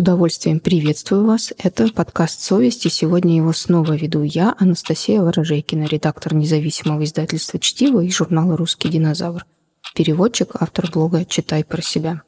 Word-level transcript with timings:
удовольствием 0.00 0.60
приветствую 0.60 1.26
вас. 1.26 1.52
Это 1.58 1.88
подкаст 1.88 2.40
«Совесть», 2.40 2.86
и 2.86 2.88
сегодня 2.88 3.36
его 3.36 3.52
снова 3.52 3.92
веду 3.92 4.22
я, 4.22 4.54
Анастасия 4.58 5.20
Ворожейкина, 5.20 5.84
редактор 5.84 6.34
независимого 6.34 7.04
издательства 7.04 7.60
«Чтиво» 7.60 8.00
и 8.00 8.10
журнала 8.10 8.56
«Русский 8.56 8.88
динозавр», 8.88 9.44
переводчик, 9.94 10.52
автор 10.58 10.90
блога 10.90 11.26
«Читай 11.26 11.64
про 11.64 11.82
себя». 11.82 12.22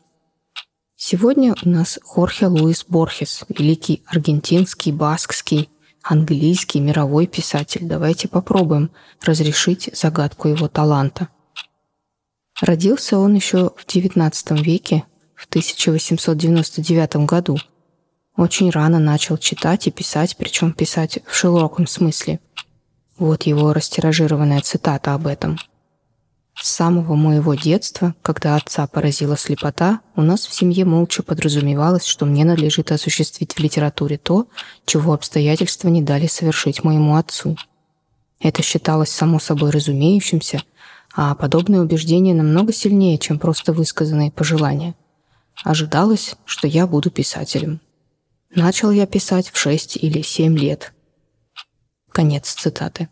Сегодня 0.96 1.54
у 1.64 1.68
нас 1.68 1.98
Хорхе 2.04 2.46
Луис 2.46 2.84
Борхес, 2.86 3.44
великий 3.48 4.02
аргентинский, 4.06 4.92
баскский, 4.92 5.70
английский, 6.02 6.78
мировой 6.78 7.26
писатель. 7.26 7.86
Давайте 7.86 8.28
попробуем 8.28 8.90
разрешить 9.22 9.88
загадку 9.94 10.48
его 10.48 10.68
таланта. 10.68 11.28
Родился 12.60 13.18
он 13.18 13.34
еще 13.34 13.70
в 13.76 13.86
XIX 13.86 14.62
веке 14.62 15.04
в 15.34 15.46
1899 15.46 17.16
году. 17.26 17.56
Очень 18.36 18.70
рано 18.70 18.98
начал 18.98 19.36
читать 19.36 19.86
и 19.86 19.90
писать, 19.90 20.36
причем 20.36 20.72
писать 20.72 21.18
в 21.26 21.34
широком 21.34 21.86
смысле. 21.86 22.40
Вот 23.18 23.42
его 23.42 23.72
растиражированная 23.72 24.62
цитата 24.62 25.14
об 25.14 25.26
этом. 25.26 25.58
«С 26.54 26.70
самого 26.70 27.14
моего 27.14 27.54
детства, 27.54 28.14
когда 28.22 28.56
отца 28.56 28.86
поразила 28.86 29.36
слепота, 29.36 30.00
у 30.16 30.22
нас 30.22 30.46
в 30.46 30.54
семье 30.54 30.84
молча 30.84 31.22
подразумевалось, 31.22 32.04
что 32.04 32.26
мне 32.26 32.44
надлежит 32.44 32.92
осуществить 32.92 33.54
в 33.54 33.58
литературе 33.58 34.18
то, 34.18 34.46
чего 34.84 35.12
обстоятельства 35.12 35.88
не 35.88 36.02
дали 36.02 36.26
совершить 36.26 36.84
моему 36.84 37.16
отцу. 37.16 37.56
Это 38.40 38.62
считалось 38.62 39.10
само 39.10 39.38
собой 39.38 39.70
разумеющимся, 39.70 40.62
а 41.14 41.34
подобные 41.34 41.80
убеждения 41.80 42.34
намного 42.34 42.72
сильнее, 42.72 43.18
чем 43.18 43.38
просто 43.38 43.72
высказанные 43.72 44.30
пожелания. 44.30 44.94
Ожидалось, 45.64 46.34
что 46.44 46.66
я 46.66 46.86
буду 46.86 47.10
писателем. 47.10 47.80
Начал 48.54 48.90
я 48.90 49.06
писать 49.06 49.50
в 49.50 49.56
6 49.56 49.96
или 49.96 50.22
7 50.22 50.56
лет. 50.58 50.92
Конец 52.10 52.52
цитаты. 52.52 53.08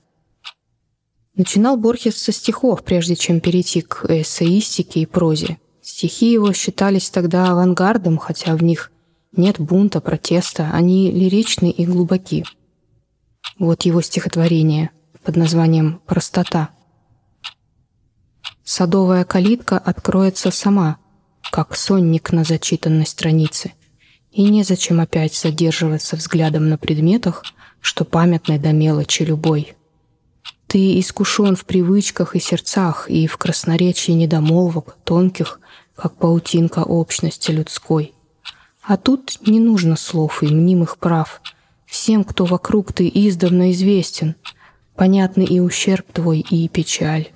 Начинал 1.34 1.76
Борхес 1.76 2.16
со 2.16 2.32
стихов, 2.32 2.84
прежде 2.84 3.16
чем 3.16 3.40
перейти 3.40 3.80
к 3.80 4.04
эссеистике 4.08 5.00
и 5.00 5.06
прозе. 5.06 5.58
Стихи 5.80 6.30
его 6.30 6.52
считались 6.52 7.08
тогда 7.08 7.50
авангардом, 7.50 8.18
хотя 8.18 8.54
в 8.54 8.62
них 8.62 8.92
нет 9.32 9.58
бунта, 9.58 10.00
протеста, 10.00 10.70
они 10.72 11.10
лиричны 11.10 11.70
и 11.70 11.86
глубоки. 11.86 12.44
Вот 13.58 13.82
его 13.82 14.02
стихотворение 14.02 14.90
под 15.24 15.36
названием 15.36 16.00
«Простота». 16.06 16.70
Садовая 18.64 19.24
калитка 19.24 19.78
откроется 19.78 20.50
сама– 20.50 20.98
как 21.50 21.74
сонник 21.74 22.32
на 22.32 22.44
зачитанной 22.44 23.06
странице. 23.06 23.72
И 24.32 24.48
незачем 24.48 25.00
опять 25.00 25.34
задерживаться 25.34 26.16
взглядом 26.16 26.68
на 26.68 26.78
предметах, 26.78 27.44
что 27.80 28.04
памятны 28.04 28.58
до 28.58 28.72
мелочи 28.72 29.22
любой. 29.22 29.74
Ты 30.66 31.00
искушен 31.00 31.56
в 31.56 31.64
привычках 31.64 32.36
и 32.36 32.40
сердцах, 32.40 33.10
и 33.10 33.26
в 33.26 33.36
красноречии 33.36 34.12
недомолвок, 34.12 34.96
тонких, 35.04 35.60
как 35.96 36.14
паутинка 36.16 36.80
общности 36.80 37.50
людской. 37.50 38.14
А 38.82 38.96
тут 38.96 39.38
не 39.46 39.58
нужно 39.58 39.96
слов 39.96 40.42
и 40.42 40.46
мнимых 40.46 40.98
прав. 40.98 41.40
Всем, 41.86 42.22
кто 42.22 42.44
вокруг 42.44 42.92
ты 42.92 43.10
издавна 43.12 43.72
известен, 43.72 44.36
понятны 44.94 45.42
и 45.42 45.58
ущерб 45.58 46.06
твой, 46.12 46.40
и 46.40 46.68
печаль. 46.68 47.30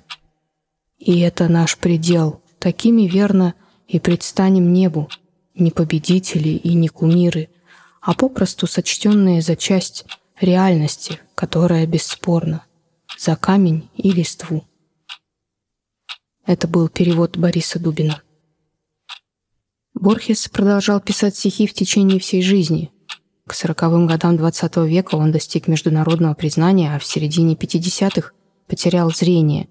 И 0.97 1.19
это 1.19 1.49
наш 1.49 1.77
предел. 1.77 2.41
Такими 2.59 3.03
верно— 3.03 3.53
и 3.87 3.99
предстанем 3.99 4.73
небу, 4.73 5.09
не 5.55 5.71
победители 5.71 6.49
и 6.49 6.73
не 6.73 6.87
кумиры, 6.87 7.49
а 8.01 8.13
попросту 8.13 8.67
сочтенные 8.67 9.41
за 9.41 9.55
часть 9.55 10.05
реальности, 10.39 11.19
которая 11.33 11.87
бесспорна, 11.87 12.65
за 13.17 13.35
камень 13.35 13.89
и 13.95 14.11
листву. 14.11 14.65
Это 16.45 16.67
был 16.67 16.89
перевод 16.89 17.37
Бориса 17.37 17.79
Дубина. 17.79 18.21
Борхес 19.93 20.47
продолжал 20.49 20.99
писать 20.99 21.35
стихи 21.35 21.65
в 21.65 21.73
течение 21.73 22.19
всей 22.19 22.41
жизни. 22.41 22.91
К 23.47 23.53
сороковым 23.53 24.07
годам 24.07 24.35
XX 24.35 24.87
века 24.87 25.15
он 25.15 25.31
достиг 25.31 25.67
международного 25.67 26.33
признания, 26.33 26.95
а 26.95 26.99
в 26.99 27.05
середине 27.05 27.55
50-х 27.55 28.31
потерял 28.67 29.11
зрение, 29.11 29.69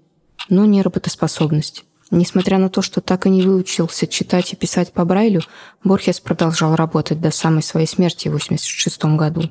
но 0.49 0.65
не 0.65 0.81
работоспособность. 0.81 1.85
Несмотря 2.11 2.59
на 2.59 2.69
то, 2.69 2.81
что 2.81 3.01
так 3.01 3.25
и 3.25 3.29
не 3.29 3.41
выучился 3.41 4.05
читать 4.05 4.53
и 4.53 4.55
писать 4.55 4.93
по 4.93 5.05
Брайлю, 5.05 5.41
Борхес 5.83 6.19
продолжал 6.19 6.75
работать 6.75 7.19
до 7.19 7.31
самой 7.31 7.63
своей 7.63 7.87
смерти 7.87 8.27
в 8.27 8.33
86 8.33 9.05
году. 9.05 9.49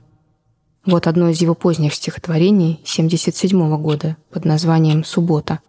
Вот 0.87 1.07
одно 1.07 1.31
из 1.31 1.41
его 1.41 1.55
поздних 1.55 1.95
стихотворений 1.95 2.81
77 2.85 3.77
года 3.79 4.17
под 4.31 4.45
названием 4.45 5.03
«Суббота». 5.03 5.61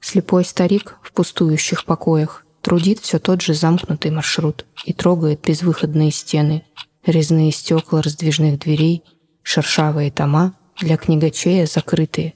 Слепой 0.00 0.44
старик 0.44 0.98
в 1.02 1.12
пустующих 1.12 1.84
покоях 1.84 2.44
трудит 2.60 3.00
все 3.00 3.18
тот 3.18 3.40
же 3.40 3.54
замкнутый 3.54 4.10
маршрут 4.10 4.66
и 4.84 4.92
трогает 4.92 5.40
безвыходные 5.40 6.12
стены, 6.12 6.64
резные 7.04 7.50
стекла 7.50 8.02
раздвижных 8.02 8.58
дверей, 8.60 9.02
шершавые 9.42 10.12
тома 10.12 10.54
для 10.78 10.96
книгачея 10.96 11.66
закрытые, 11.66 12.34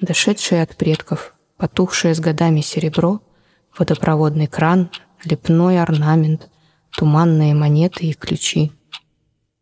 дошедшие 0.00 0.62
от 0.62 0.76
предков, 0.76 1.34
потухшее 1.58 2.14
с 2.14 2.20
годами 2.20 2.62
серебро, 2.62 3.20
водопроводный 3.76 4.46
кран, 4.46 4.90
лепной 5.24 5.82
орнамент, 5.82 6.48
туманные 6.96 7.54
монеты 7.54 8.06
и 8.06 8.14
ключи. 8.14 8.72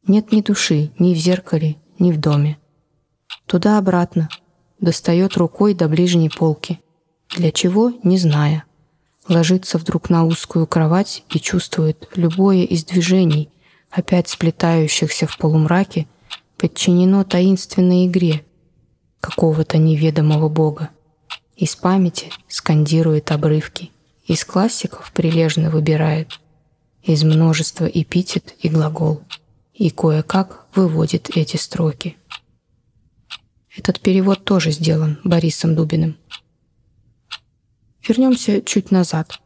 Нет 0.07 0.31
ни 0.31 0.41
души 0.43 0.93
ни 0.99 1.15
в 1.15 1.17
зеркале, 1.17 1.77
ни 1.99 2.13
в 2.13 2.21
доме. 2.21 2.59
Туда-обратно, 3.47 4.29
достает 4.81 5.37
рукой 5.37 5.75
до 5.75 5.89
ближней 5.89 6.31
полки. 6.31 6.81
Для 7.37 7.51
чего, 7.51 7.93
не 8.05 8.19
зная. 8.19 8.65
Ложится 9.29 9.79
вдруг 9.79 10.11
на 10.11 10.25
узкую 10.25 10.67
кровать 10.67 11.25
и 11.31 11.41
чувствует 11.41 12.09
любое 12.15 12.63
из 12.63 12.85
движений, 12.85 13.51
опять 13.91 14.29
сплетающихся 14.29 15.27
в 15.27 15.37
полумраке, 15.39 16.07
подчинено 16.59 17.25
таинственной 17.25 18.07
игре 18.07 18.45
какого-то 19.21 19.79
неведомого 19.79 20.49
бога. 20.49 20.91
Из 21.57 21.75
памяти 21.75 22.31
скандирует 22.49 23.33
обрывки, 23.33 23.91
из 24.27 24.45
классиков 24.45 25.11
прилежно 25.13 25.71
выбирает, 25.71 26.39
из 27.03 27.25
множества 27.25 27.87
эпитет 27.87 28.55
и 28.61 28.69
глагол, 28.69 29.23
и 29.73 29.89
кое-как 29.89 30.67
выводит 30.75 31.35
эти 31.35 31.57
строки. 31.57 32.19
Этот 33.75 34.01
перевод 34.01 34.45
тоже 34.45 34.71
сделан 34.71 35.19
Борисом 35.25 35.75
Дубиным. 35.75 36.19
Вернемся 38.07 38.61
чуть 38.61 38.91
назад. 38.91 39.41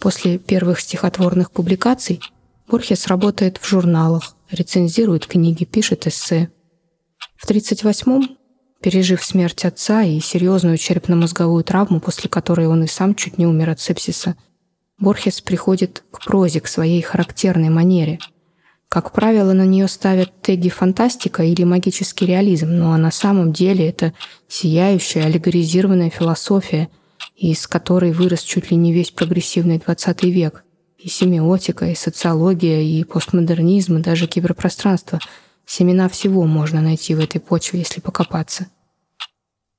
После 0.00 0.38
первых 0.38 0.80
стихотворных 0.80 1.52
публикаций 1.52 2.20
Борхес 2.66 3.06
работает 3.06 3.58
в 3.58 3.68
журналах, 3.68 4.34
рецензирует 4.50 5.26
книги, 5.26 5.64
пишет 5.64 6.08
эссе. 6.08 6.50
В 7.36 7.48
1938-м 7.48 8.35
пережив 8.80 9.24
смерть 9.24 9.64
отца 9.64 10.02
и 10.02 10.20
серьезную 10.20 10.78
черепно-мозговую 10.78 11.64
травму, 11.64 12.00
после 12.00 12.28
которой 12.28 12.66
он 12.66 12.84
и 12.84 12.86
сам 12.86 13.14
чуть 13.14 13.38
не 13.38 13.46
умер 13.46 13.70
от 13.70 13.80
сепсиса, 13.80 14.36
Борхес 14.98 15.40
приходит 15.40 16.04
к 16.10 16.24
прозе, 16.24 16.60
к 16.60 16.68
своей 16.68 17.02
характерной 17.02 17.68
манере. 17.68 18.18
Как 18.88 19.12
правило, 19.12 19.52
на 19.52 19.66
нее 19.66 19.88
ставят 19.88 20.40
теги 20.40 20.68
фантастика 20.68 21.42
или 21.42 21.64
магический 21.64 22.24
реализм, 22.24 22.70
но 22.70 22.96
на 22.96 23.10
самом 23.10 23.52
деле 23.52 23.88
это 23.88 24.14
сияющая, 24.48 25.26
аллегоризированная 25.26 26.08
философия, 26.08 26.88
из 27.34 27.66
которой 27.66 28.12
вырос 28.12 28.40
чуть 28.40 28.70
ли 28.70 28.76
не 28.76 28.92
весь 28.92 29.10
прогрессивный 29.10 29.78
20 29.78 30.24
век. 30.24 30.62
И 30.96 31.08
семиотика, 31.08 31.86
и 31.86 31.94
социология, 31.94 32.80
и 32.80 33.04
постмодернизм, 33.04 33.98
и 33.98 34.02
даже 34.02 34.26
киберпространство– 34.26 35.18
Семена 35.66 36.08
всего 36.08 36.44
можно 36.44 36.80
найти 36.80 37.14
в 37.14 37.18
этой 37.18 37.40
почве, 37.40 37.80
если 37.80 38.00
покопаться. 38.00 38.68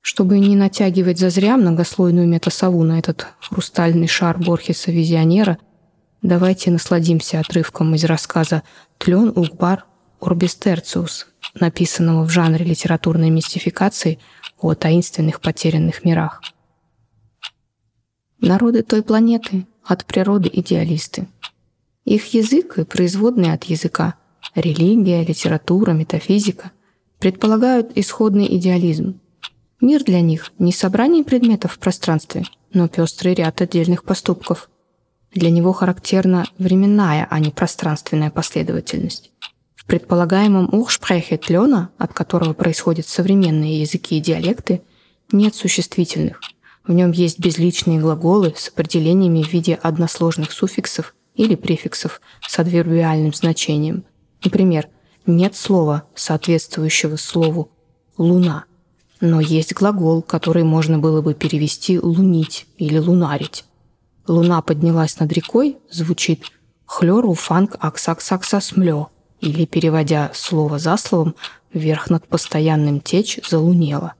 Чтобы 0.02 0.38
не 0.38 0.54
натягивать 0.54 1.18
зазря 1.18 1.56
многослойную 1.56 2.28
метасову 2.28 2.84
на 2.84 2.98
этот 2.98 3.26
хрустальный 3.40 4.06
шар 4.06 4.38
Борхеса-визионера, 4.38 5.58
давайте 6.20 6.70
насладимся 6.70 7.40
отрывком 7.40 7.94
из 7.94 8.04
рассказа 8.04 8.62
«Тлен 8.98 9.32
Угбар 9.34 9.86
Орбистерциус», 10.20 11.26
написанного 11.58 12.24
в 12.24 12.30
жанре 12.30 12.64
литературной 12.64 13.30
мистификации 13.30 14.18
о 14.60 14.74
таинственных 14.74 15.40
потерянных 15.40 16.04
мирах. 16.04 16.42
Народы 18.40 18.82
той 18.82 19.02
планеты 19.02 19.66
от 19.84 20.04
природы 20.04 20.50
идеалисты. 20.52 21.28
Их 22.04 22.34
язык 22.34 22.78
и 22.78 22.84
производные 22.84 23.54
от 23.54 23.64
языка– 23.64 24.14
Религия, 24.54 25.24
литература, 25.24 25.92
метафизика 25.92 26.72
предполагают 27.18 27.96
исходный 27.96 28.46
идеализм. 28.56 29.20
Мир 29.80 30.02
для 30.02 30.20
них 30.20 30.52
не 30.58 30.72
собрание 30.72 31.24
предметов 31.24 31.72
в 31.72 31.78
пространстве, 31.78 32.44
но 32.72 32.88
пестрый 32.88 33.34
ряд 33.34 33.60
отдельных 33.60 34.04
поступков. 34.04 34.68
Для 35.32 35.50
него 35.50 35.72
характерна 35.72 36.46
временная, 36.58 37.26
а 37.30 37.38
не 37.38 37.50
пространственная 37.50 38.30
последовательность. 38.30 39.30
В 39.76 39.84
предполагаемом 39.84 40.68
Уршпрехе 40.72 41.36
Тлена, 41.36 41.90
от 41.98 42.12
которого 42.12 42.52
происходят 42.52 43.06
современные 43.06 43.80
языки 43.80 44.16
и 44.16 44.20
диалекты, 44.20 44.82
нет 45.30 45.54
существительных. 45.54 46.40
В 46.86 46.92
нем 46.92 47.12
есть 47.12 47.38
безличные 47.38 48.00
глаголы 48.00 48.54
с 48.56 48.68
определениями 48.68 49.42
в 49.42 49.52
виде 49.52 49.74
односложных 49.74 50.52
суффиксов 50.52 51.14
или 51.34 51.54
префиксов 51.54 52.20
с 52.46 52.58
адвербиальным 52.58 53.34
значением. 53.34 54.04
Например, 54.44 54.88
нет 55.26 55.56
слова, 55.56 56.04
соответствующего 56.14 57.16
слову 57.16 57.70
«луна», 58.16 58.64
но 59.20 59.40
есть 59.40 59.74
глагол, 59.74 60.22
который 60.22 60.62
можно 60.62 60.98
было 60.98 61.22
бы 61.22 61.34
перевести 61.34 61.98
«лунить» 61.98 62.66
или 62.76 62.98
«лунарить». 62.98 63.64
«Луна 64.26 64.62
поднялась 64.62 65.18
над 65.18 65.32
рекой» 65.32 65.78
звучит 65.90 66.44
«хлёру 66.86 67.34
фанк 67.34 67.76
аксаксаксасмлё» 67.80 69.08
или, 69.40 69.66
переводя 69.66 70.30
слово 70.34 70.78
за 70.78 70.96
словом, 70.96 71.34
вверх 71.72 72.10
над 72.10 72.26
постоянным 72.26 73.00
течь 73.00 73.40
залунела. 73.48 74.14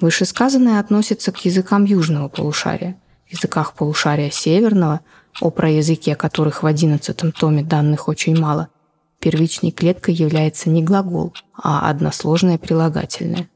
Вышесказанное 0.00 0.80
относится 0.80 1.32
к 1.32 1.44
языкам 1.44 1.84
южного 1.84 2.28
полушария. 2.28 3.00
В 3.26 3.32
языках 3.32 3.74
полушария 3.74 4.30
северного, 4.30 5.00
о 5.40 5.50
проязыке 5.50 6.16
которых 6.16 6.62
в 6.62 6.66
одиннадцатом 6.66 7.32
томе 7.32 7.62
данных 7.62 8.08
очень 8.08 8.38
мало– 8.38 8.68
Первичной 9.20 9.70
клеткой 9.70 10.14
является 10.14 10.70
не 10.70 10.82
глагол, 10.82 11.34
а 11.54 11.90
односложное 11.90 12.56
прилагательное. 12.56 13.50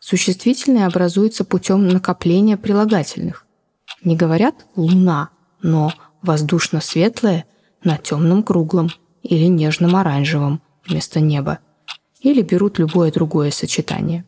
Существительные 0.00 0.86
образуются 0.86 1.44
путем 1.44 1.86
накопления 1.88 2.56
прилагательных. 2.56 3.46
Не 4.02 4.16
говорят 4.16 4.66
«луна», 4.74 5.30
но 5.62 5.92
«воздушно-светлое» 6.22 7.46
на 7.84 7.96
темном 7.98 8.42
круглом 8.42 8.90
или 9.22 9.44
нежном 9.44 9.94
оранжевом 9.94 10.60
вместо 10.84 11.20
неба. 11.20 11.60
Или 12.20 12.42
берут 12.42 12.78
любое 12.78 13.12
другое 13.12 13.52
сочетание. 13.52 14.24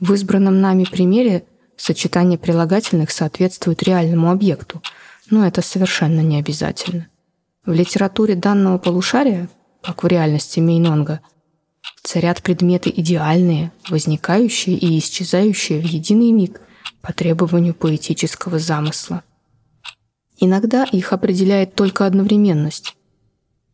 В 0.00 0.12
избранном 0.14 0.60
нами 0.60 0.84
примере 0.84 1.44
сочетание 1.76 2.38
прилагательных 2.38 3.12
соответствует 3.12 3.84
реальному 3.84 4.30
объекту, 4.30 4.82
но 5.30 5.46
это 5.46 5.62
совершенно 5.62 6.20
не 6.20 6.38
обязательно. 6.38 7.06
В 7.64 7.72
литературе 7.72 8.34
данного 8.34 8.78
полушария 8.78 9.48
как 9.82 10.02
в 10.02 10.06
реальности 10.06 10.60
Мейнонга, 10.60 11.20
царят 12.02 12.42
предметы 12.42 12.92
идеальные, 12.94 13.72
возникающие 13.88 14.76
и 14.76 14.98
исчезающие 14.98 15.80
в 15.80 15.84
единый 15.84 16.32
миг 16.32 16.60
по 17.02 17.12
требованию 17.12 17.74
поэтического 17.74 18.58
замысла. 18.58 19.22
Иногда 20.38 20.84
их 20.84 21.12
определяет 21.12 21.74
только 21.74 22.06
одновременность. 22.06 22.96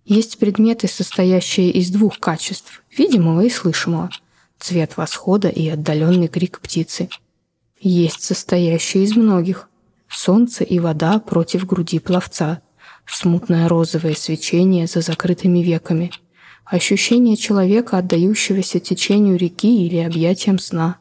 Есть 0.05 0.39
предметы, 0.39 0.89
состоящие 0.89 1.71
из 1.71 1.91
двух 1.91 2.19
качеств– 2.19 2.83
видимого 2.97 3.43
и 3.43 3.51
слышимого– 3.51 4.11
цвет 4.59 4.97
восхода 4.97 5.49
и 5.49 5.69
отдаленный 5.69 6.29
крик 6.29 6.61
птицы. 6.61 7.09
Есть 7.81 8.23
состоящие 8.23 9.05
из 9.05 9.17
многих– 9.17 9.69
солнце 10.09 10.65
и 10.65 10.79
вода 10.79 11.19
против 11.19 11.67
груди 11.67 11.99
пловца– 11.99 12.63
смутное 13.07 13.69
розовое 13.69 14.15
свечение 14.15 14.87
за 14.87 15.01
закрытыми 15.01 15.61
веками, 15.61 16.11
ощущение 16.65 17.37
человека, 17.37 17.99
отдающегося 17.99 18.81
течению 18.81 19.39
реки 19.39 19.87
или 19.87 19.99
объятиям 19.99 20.59
сна. 20.59 20.99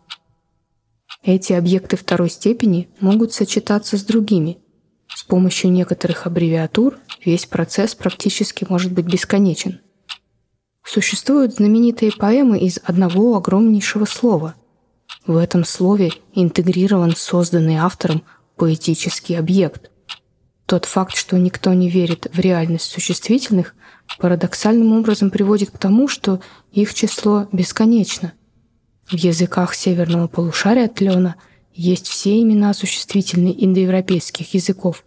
Эти 1.23 1.53
объекты 1.53 1.97
второй 1.97 2.29
степени 2.29 2.87
могут 2.99 3.33
сочетаться 3.33 3.97
с 3.97 4.03
другими. 4.03 4.59
С 5.07 5.23
помощью 5.23 5.71
некоторых 5.71 6.27
аббревиатур 6.27 6.99
весь 7.23 7.45
процесс 7.45 7.95
практически 7.95 8.65
может 8.69 8.91
быть 8.91 9.05
бесконечен. 9.05 9.81
Существуют 10.83 11.55
знаменитые 11.55 12.11
поэмы 12.11 12.59
из 12.59 12.79
одного 12.83 13.35
огромнейшего 13.35 14.05
слова. 14.05 14.53
В 15.25 15.37
этом 15.37 15.65
слове 15.65 16.11
интегрирован 16.33 17.15
созданный 17.15 17.77
автором 17.77 18.21
поэтический 18.55 19.33
объект– 19.33 19.89
тот 20.65 20.85
факт, 20.85 21.15
что 21.15 21.37
никто 21.37 21.73
не 21.73 21.89
верит 21.89 22.27
в 22.31 22.39
реальность 22.39 22.91
существительных, 22.91 23.75
парадоксальным 24.19 24.93
образом 24.93 25.29
приводит 25.29 25.71
к 25.71 25.77
тому, 25.77 26.07
что 26.07 26.41
их 26.71 26.93
число 26.93 27.47
бесконечно. 27.51 28.33
В 29.05 29.13
языках 29.13 29.75
северного 29.75 30.27
полушария 30.27 30.87
тлена 30.87 31.35
есть 31.73 32.07
все 32.07 32.41
имена 32.41 32.73
существительных 32.73 33.61
индоевропейских 33.61 34.53
языков 34.53 35.03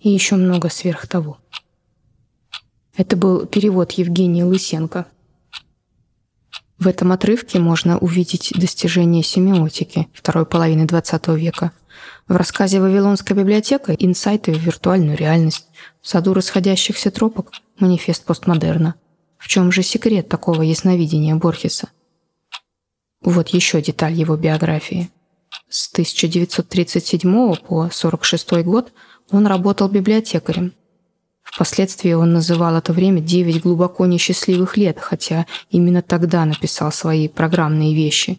и 0.00 0.10
еще 0.10 0.36
много 0.36 0.68
сверх 0.68 1.06
того. 1.06 1.38
Это 2.96 3.16
был 3.16 3.46
перевод 3.46 3.92
Евгения 3.92 4.44
Лысенко. 4.44 5.06
В 6.88 6.90
этом 6.90 7.12
отрывке 7.12 7.58
можно 7.58 7.98
увидеть 7.98 8.54
достижения 8.56 9.22
семиотики 9.22 10.08
второй 10.14 10.46
половины 10.46 10.84
XX 10.86 11.38
века– 11.38 11.72
в 12.28 12.34
рассказе 12.34 12.80
«Вавилонская 12.80 13.36
библиотека» 13.36 13.92
инсайты 13.92 14.54
в 14.54 14.58
виртуальную 14.58 15.14
реальность, 15.14 15.66
в 16.00 16.08
саду 16.08 16.32
расходящихся 16.32 17.10
тропок– 17.10 17.52
манифест 17.78 18.24
постмодерна. 18.24 18.94
В 19.36 19.48
чем 19.48 19.70
же 19.70 19.82
секрет 19.82 20.30
такого 20.30 20.62
ясновидения 20.62 21.36
Борхеса? 21.36 21.90
Вот 23.20 23.48
еще 23.48 23.82
деталь 23.82 24.14
его 24.14 24.38
биографии. 24.38 25.10
С 25.68 25.92
1937 25.92 27.30
по 27.30 27.80
1946 27.82 28.64
год 28.64 28.94
он 29.30 29.46
работал 29.46 29.90
библиотекарем. 29.90 30.72
Впоследствии 31.58 32.12
он 32.12 32.34
называл 32.34 32.76
это 32.76 32.92
время 32.92 33.20
«девять 33.20 33.62
глубоко 33.62 34.06
несчастливых 34.06 34.76
лет», 34.76 35.00
хотя 35.00 35.44
именно 35.70 36.02
тогда 36.02 36.44
написал 36.44 36.92
свои 36.92 37.26
программные 37.26 37.96
вещи. 37.96 38.38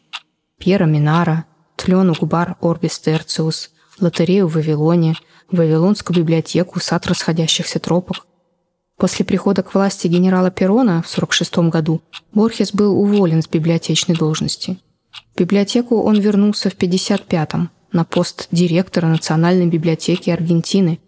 Пьера 0.58 0.86
Минара, 0.86 1.44
Тлен 1.76 2.12
Угбар 2.12 2.56
Орбис 2.62 2.98
Терциус, 2.98 3.72
лотерею 4.00 4.48
в 4.48 4.54
Вавилоне, 4.54 5.16
Вавилонскую 5.52 6.16
библиотеку, 6.16 6.80
сад 6.80 7.08
расходящихся 7.08 7.80
тропок. 7.80 8.26
После 8.96 9.26
прихода 9.26 9.64
к 9.64 9.74
власти 9.74 10.08
генерала 10.08 10.50
Перона 10.50 11.04
в 11.04 11.12
1946 11.14 11.58
году 11.74 12.02
Борхес 12.32 12.72
был 12.72 12.98
уволен 12.98 13.42
с 13.42 13.50
библиотечной 13.50 14.16
должности. 14.16 14.78
В 15.36 15.40
библиотеку 15.40 16.04
он 16.04 16.18
вернулся 16.22 16.70
в 16.70 16.78
1955-м 16.78 17.70
на 17.92 18.06
пост 18.06 18.48
директора 18.52 19.08
Национальной 19.08 19.68
библиотеки 19.68 20.30
Аргентины, 20.30 21.02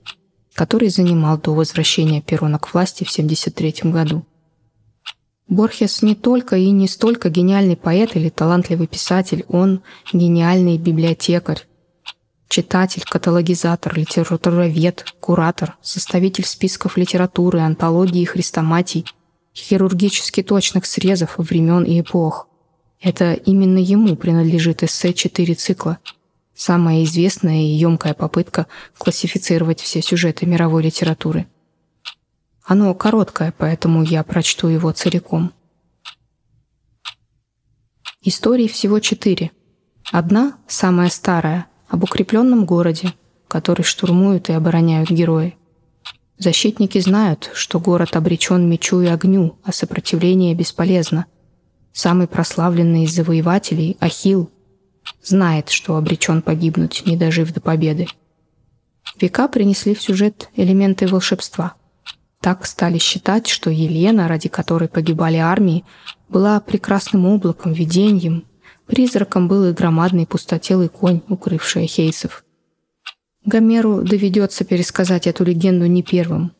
который 0.54 0.90
занимал 0.90 1.38
до 1.38 1.54
возвращения 1.54 2.22
Перона 2.22 2.60
к 2.60 2.74
власти 2.74 3.04
в 3.04 3.12
1973 3.12 3.92
году. 3.92 4.26
Борхес 5.48 6.02
не 6.02 6.16
только 6.16 6.56
и 6.56 6.72
не 6.72 6.88
столько 6.88 7.30
гениальный 7.30 7.76
поэт 7.76 8.16
или 8.16 8.30
талантливый 8.30 8.88
писатель, 8.88 9.44
он 9.50 9.82
гениальный 10.14 10.78
библиотекарь, 10.78 11.66
читатель, 12.48 13.04
каталогизатор, 13.04 13.98
литературовед, 13.98 15.06
куратор, 15.20 15.78
составитель 15.82 16.46
списков 16.46 16.98
литературы, 16.98 17.60
антологии, 17.60 18.24
хрестоматий, 18.24 19.06
хирургически 19.54 20.44
точных 20.44 20.86
срезов 20.86 21.36
времен 21.38 21.84
и 21.84 22.00
эпох. 22.00 22.48
Это 23.02 23.34
именно 23.34 23.80
ему 23.80 24.16
принадлежит 24.16 24.84
эссе 24.84 25.14
«Четыре 25.14 25.56
цикла», 25.56 26.00
самая 26.62 27.04
известная 27.04 27.62
и 27.62 27.76
емкая 27.88 28.14
попытка 28.14 28.68
классифицировать 28.98 29.82
все 29.82 30.02
сюжеты 30.02 30.46
мировой 30.46 30.84
литературы– 30.84 31.48
оно 32.72 32.94
короткое, 32.94 33.54
поэтому 33.58 34.04
я 34.04 34.24
прочту 34.24 34.68
его 34.68 34.92
целиком. 34.92 35.52
Историй 38.22 38.70
всего 38.70 39.00
четыре. 39.00 39.52
Одна, 40.12 40.58
самая 40.68 41.10
старая, 41.10 41.68
об 41.90 42.04
укрепленном 42.04 42.66
городе, 42.66 43.14
который 43.48 43.82
штурмуют 43.84 44.50
и 44.50 44.54
обороняют 44.54 45.10
герои. 45.10 45.58
Защитники 46.38 47.00
знают, 47.00 47.52
что 47.54 47.80
город 47.80 48.16
обречен 48.16 48.70
мечу 48.70 49.02
и 49.02 49.08
огню, 49.08 49.58
а 49.64 49.72
сопротивление 49.72 50.56
бесполезно. 50.56 51.26
Самый 51.92 52.28
прославленный 52.28 53.04
из 53.04 53.14
завоевателей, 53.14 53.98
Ахил, 54.00 54.50
знает, 55.24 55.70
что 55.70 55.98
обречен 55.98 56.42
погибнуть, 56.42 57.04
не 57.06 57.18
дожив 57.18 57.54
до 57.54 57.62
победы. 57.62 58.08
Века 59.20 59.48
принесли 59.48 59.96
в 59.96 60.02
сюжет 60.02 60.50
элементы 60.56 61.08
волшебства– 61.08 61.76
так 62.42 62.66
стали 62.66 62.98
считать, 62.98 63.48
что 63.48 63.70
Елена, 63.70 64.28
ради 64.28 64.50
которой 64.50 64.90
погибали 64.90 65.38
армии, 65.38 65.86
была 66.28 66.60
прекрасным 66.60 67.28
облаком, 67.28 67.72
видением. 67.72 68.46
Призраком 68.88 69.48
был 69.48 69.70
и 69.70 69.74
громадный 69.74 70.26
пустотелый 70.26 70.90
конь, 70.90 71.22
укрывший 71.30 71.86
хейсов. 71.86 72.44
Гомеру 73.46 74.02
доведется 74.02 74.66
пересказать 74.66 75.28
эту 75.28 75.44
легенду 75.44 75.86
не 75.86 76.02
первым. 76.02 76.52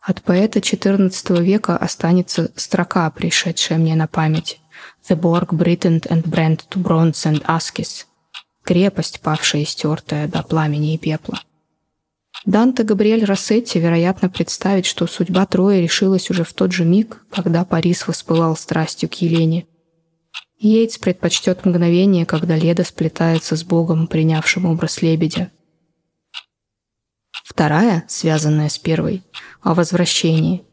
От 0.00 0.22
поэта 0.22 0.60
XIV 0.60 1.42
века 1.42 1.76
останется 1.76 2.52
строка, 2.54 3.10
пришедшая 3.10 3.78
мне 3.78 3.96
на 3.96 4.06
память. 4.06 4.60
«The 5.10 5.20
Borg 5.20 5.48
Britain 5.52 6.00
and 6.08 6.22
brand 6.22 6.60
to 6.70 6.80
bronze 6.80 7.26
and 7.26 7.44
ashes»— 7.46 8.06
крепость, 8.62 9.20
павшая 9.20 9.62
и 9.62 9.64
стертая 9.64 10.28
до 10.28 10.44
пламени 10.44 10.94
и 10.94 10.98
пепла. 10.98 11.40
Данте 12.46 12.84
Габриэль 12.84 13.24
Рассетти, 13.24 13.80
вероятно, 13.80 14.30
представить, 14.30 14.86
что 14.86 15.08
судьба 15.08 15.46
Троя 15.46 15.80
решилась 15.80 16.30
уже 16.30 16.44
в 16.44 16.52
тот 16.52 16.70
же 16.70 16.84
миг, 16.84 17.24
когда 17.30 17.64
Парис 17.64 18.06
воспылал 18.06 18.56
страстью 18.56 19.08
к 19.08 19.14
Елене. 19.14 19.66
Йейтс 20.60 20.98
предпочтет 20.98 21.64
мгновение, 21.64 22.24
когда 22.24 22.56
Леда 22.56 22.84
сплетается 22.84 23.56
с 23.56 23.64
Богом, 23.64 24.06
принявшим 24.06 24.64
образ 24.64 25.02
лебедя. 25.02 25.50
Вторая, 27.44 28.04
связанная 28.06 28.68
с 28.68 28.78
первой, 28.78 29.24
о 29.60 29.74
возвращении. 29.74 30.64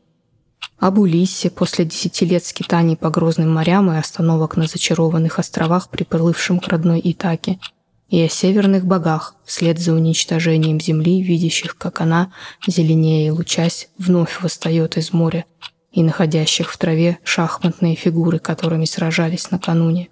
Об 0.79 0.99
Улиссе 0.99 1.49
после 1.49 1.85
десяти 1.85 2.25
лет 2.25 2.45
скитаний 2.45 2.95
по 2.95 3.09
грозным 3.09 3.53
морям 3.53 3.91
и 3.91 3.97
остановок 3.97 4.57
на 4.57 4.67
зачарованных 4.67 5.39
островах, 5.39 5.89
приплывшем 5.89 6.59
к 6.59 6.67
родной 6.67 7.01
Итаке– 7.03 7.59
и 8.09 8.21
о 8.21 8.29
северных 8.29 8.85
богах, 8.85 9.35
вслед 9.43 9.79
за 9.79 9.93
уничтожением 9.93 10.79
земли, 10.79 11.21
видящих, 11.21 11.77
как 11.77 11.99
она, 11.99 12.31
зеленее 12.65 13.27
и 13.27 13.31
лучась, 13.31 13.89
вновь 13.97 14.41
восстает 14.41 14.97
из 14.97 15.11
моря, 15.11 15.45
и 15.91 16.03
находящих 16.03 16.71
в 16.71 16.77
траве 16.77 17.19
шахматные 17.23 17.95
фигуры, 17.95 18.39
которыми 18.39 18.85
сражались 18.85 19.51
накануне. 19.51 20.09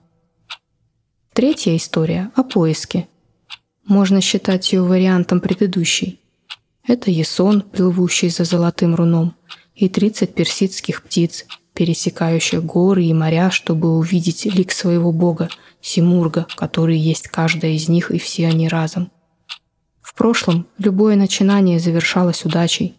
Третья 1.33 1.75
история 1.75 2.31
о 2.35 2.43
поиске. 2.43 3.07
Можно 3.85 4.19
считать 4.19 4.73
ее 4.73 4.81
вариантом 4.81 5.39
предыдущей. 5.39 6.19
Это 6.87 7.11
Есон, 7.11 7.61
плывущий 7.61 8.29
за 8.29 8.43
золотым 8.43 8.95
руном, 8.95 9.35
и 9.75 9.89
30 9.89 10.33
персидских 10.33 11.03
птиц, 11.03 11.45
пересекающих 11.73 12.63
горы 12.63 13.05
и 13.05 13.13
моря, 13.13 13.51
чтобы 13.51 13.97
увидеть 13.97 14.45
лик 14.45 14.71
своего 14.71 15.11
бога, 15.11 15.49
Симурга, 15.81 16.47
который 16.55 16.97
есть 16.97 17.27
каждая 17.27 17.71
из 17.71 17.89
них 17.89 18.09
и 18.09 18.17
все 18.17 18.47
они 18.47 18.67
разом. 18.67 19.11
В 20.01 20.15
прошлом 20.15 20.65
любое 20.77 21.15
начинание 21.15 21.79
завершалось 21.79 22.45
удачей. 22.45 22.95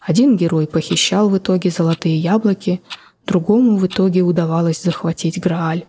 Один 0.00 0.36
герой 0.36 0.66
похищал 0.66 1.28
в 1.28 1.36
итоге 1.36 1.70
золотые 1.70 2.16
яблоки, 2.16 2.80
другому 3.26 3.76
в 3.76 3.86
итоге 3.86 4.22
удавалось 4.22 4.82
захватить 4.82 5.38
Грааль. 5.38 5.84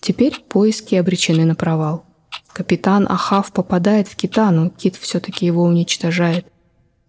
Теперь 0.00 0.38
поиски 0.48 0.94
обречены 0.94 1.44
на 1.44 1.54
провал. 1.54 2.04
Капитан 2.52 3.06
Ахав 3.08 3.52
попадает 3.52 4.08
в 4.08 4.16
кита, 4.16 4.50
но 4.50 4.68
кит 4.68 4.96
все-таки 4.96 5.46
его 5.46 5.64
уничтожает. 5.64 6.46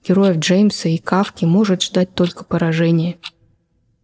Героев 0.09 0.39
Джеймса 0.39 0.89
и 0.89 0.97
Кавки 0.97 1.45
может 1.45 1.83
ждать 1.83 2.13
только 2.13 2.43
поражение– 2.43 3.17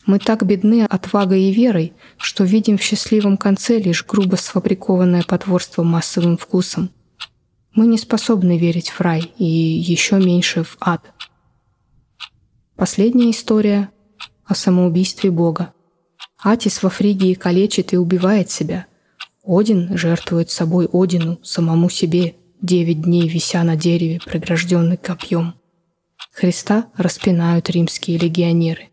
мы 0.06 0.20
так 0.20 0.46
бедны 0.46 0.84
отвагой 0.84 1.46
и 1.46 1.52
верой, 1.52 1.94
что 2.18 2.44
видим 2.44 2.78
в 2.78 2.84
счастливом 2.84 3.38
конце 3.38 3.80
лишь 3.80 4.06
грубо 4.06 4.36
сфабрикованное 4.36 5.24
потворство 5.24 5.82
массовым 5.82 6.38
вкусом. 6.38 6.92
Мы 7.74 7.88
не 7.88 7.98
способны 7.98 8.58
верить 8.58 8.90
в 8.90 9.02
рай 9.02 9.34
и 9.40 9.46
еще 9.46 10.18
меньше 10.18 10.64
в 10.64 10.78
ад. 10.80 11.12
Последняя 12.76 13.32
история 13.32 13.90
о 14.46 14.54
самоубийстве 14.54 15.32
Бога. 15.32 15.74
Атис 16.38 16.84
во 16.84 16.90
Фригии 16.90 17.34
калечит 17.34 17.94
и 17.94 17.98
убивает 17.98 18.52
себя. 18.52 18.86
Один 19.44 19.98
жертвует 19.98 20.52
собой 20.52 20.88
Одину, 20.94 21.40
самому 21.42 21.90
себе, 21.90 22.36
девять 22.62 23.02
дней 23.02 23.28
вися 23.28 23.64
на 23.64 23.76
дереве, 23.76 24.20
прегражденный 24.24 24.98
копьем. 24.98 25.55
Христа 26.36 26.92
распинают 26.98 27.70
римские 27.70 28.18
легионеры. 28.18 28.90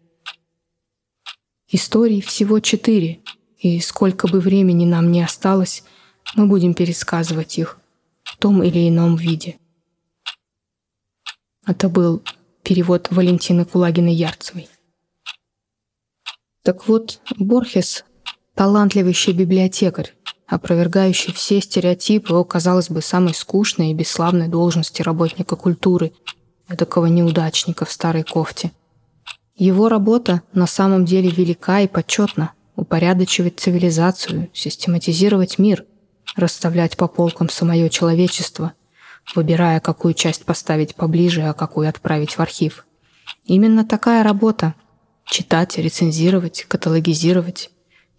Историй 1.66 2.20
всего 2.20 2.60
четыре, 2.60 3.20
и 3.58 3.80
сколько 3.80 4.28
бы 4.28 4.38
времени 4.38 4.84
нам 4.84 5.10
ни 5.10 5.18
осталось, 5.18 5.82
мы 6.36 6.46
будем 6.46 6.72
пересказывать 6.72 7.58
их 7.58 7.80
в 8.22 8.36
том 8.36 8.62
или 8.62 8.88
ином 8.88 9.16
виде. 9.16 9.58
Это 11.66 11.88
был 11.88 12.22
перевод 12.62 13.08
Валентины 13.10 13.64
Кулагиной-Ярцевой. 13.64 14.68
Так 16.62 16.86
вот, 16.86 17.20
Борхес— 17.38 18.04
талантливейший 18.54 19.34
библиотекарь, 19.34 20.14
опровергающий 20.46 21.32
все 21.32 21.60
стереотипы 21.60 22.34
о, 22.34 22.44
казалось 22.44 22.88
бы, 22.88 23.02
самой 23.02 23.34
скучной 23.34 23.90
и 23.90 23.94
бесславной 23.94 24.46
должности 24.46 25.02
работника 25.02 25.56
культуры, 25.56 26.12
такого 26.76 27.06
неудачника 27.06 27.84
в 27.84 27.92
старой 27.92 28.24
кофте— 28.24 28.72
его 29.56 29.88
работа 29.88 30.42
на 30.54 30.66
самом 30.66 31.04
деле 31.04 31.28
велика 31.30 31.80
и 31.80 31.86
почетна– 31.86 32.52
упорядочивать 32.76 33.60
цивилизацию, 33.60 34.48
систематизировать 34.54 35.58
мир, 35.58 35.84
расставлять 36.34 36.96
по 36.96 37.06
полкам 37.06 37.50
самое 37.50 37.90
человечество, 37.90 38.72
выбирая, 39.36 39.78
какую 39.80 40.14
часть 40.14 40.44
поставить 40.44 40.94
поближе, 40.94 41.42
а 41.42 41.52
какую 41.52 41.88
отправить 41.88 42.32
в 42.32 42.40
архив. 42.40 42.86
Именно 43.44 43.84
такая 43.84 44.24
работа– 44.24 44.74
читать, 45.26 45.76
рецензировать, 45.76 46.64
каталогизировать, 46.66 47.70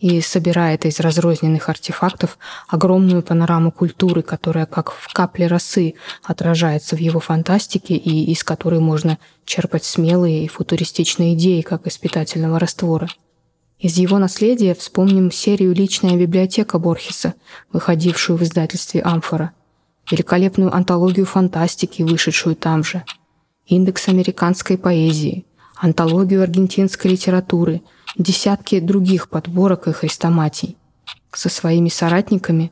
и 0.03 0.19
собирает 0.19 0.83
из 0.83 0.99
разрозненных 0.99 1.69
артефактов 1.69 2.37
огромную 2.67 3.23
панораму 3.23 3.71
культуры, 3.71 4.21
которая 4.21 4.65
как 4.65 4.91
в 4.91 5.13
капле 5.13 5.47
росы 5.47 5.93
отражается 6.23 6.97
в 6.97 6.99
его 6.99 7.21
фантастике 7.21 7.95
и 7.95 8.29
из 8.29 8.43
которой 8.43 8.81
можно 8.81 9.17
черпать 9.45 9.85
смелые 9.85 10.43
и 10.43 10.49
футуристичные 10.49 11.35
идеи, 11.35 11.61
как 11.61 11.87
из 11.87 11.97
питательного 11.97 12.59
раствора. 12.59 13.07
Из 13.79 13.95
его 13.95 14.17
наследия 14.17 14.75
вспомним 14.75 15.31
серию 15.31 15.73
«Личная 15.73 16.17
библиотека 16.17 16.79
Борхеса», 16.79 17.35
выходившую 17.71 18.37
в 18.37 18.43
издательстве 18.43 19.01
«Амфора», 19.03 19.53
великолепную 20.11 20.75
антологию 20.75 21.25
фантастики, 21.25 22.01
вышедшую 22.01 22.57
там 22.57 22.83
же, 22.83 23.05
индекс 23.67 24.09
американской 24.09 24.77
поэзии, 24.77 25.45
антологию 25.77 26.43
аргентинской 26.43 27.11
литературы– 27.11 27.81
десятки 28.17 28.79
других 28.79 29.29
подборок 29.29 29.87
и 29.87 29.91
хрестоматий. 29.91 30.77
Со 31.31 31.49
своими 31.49 31.89
соратниками 31.89 32.71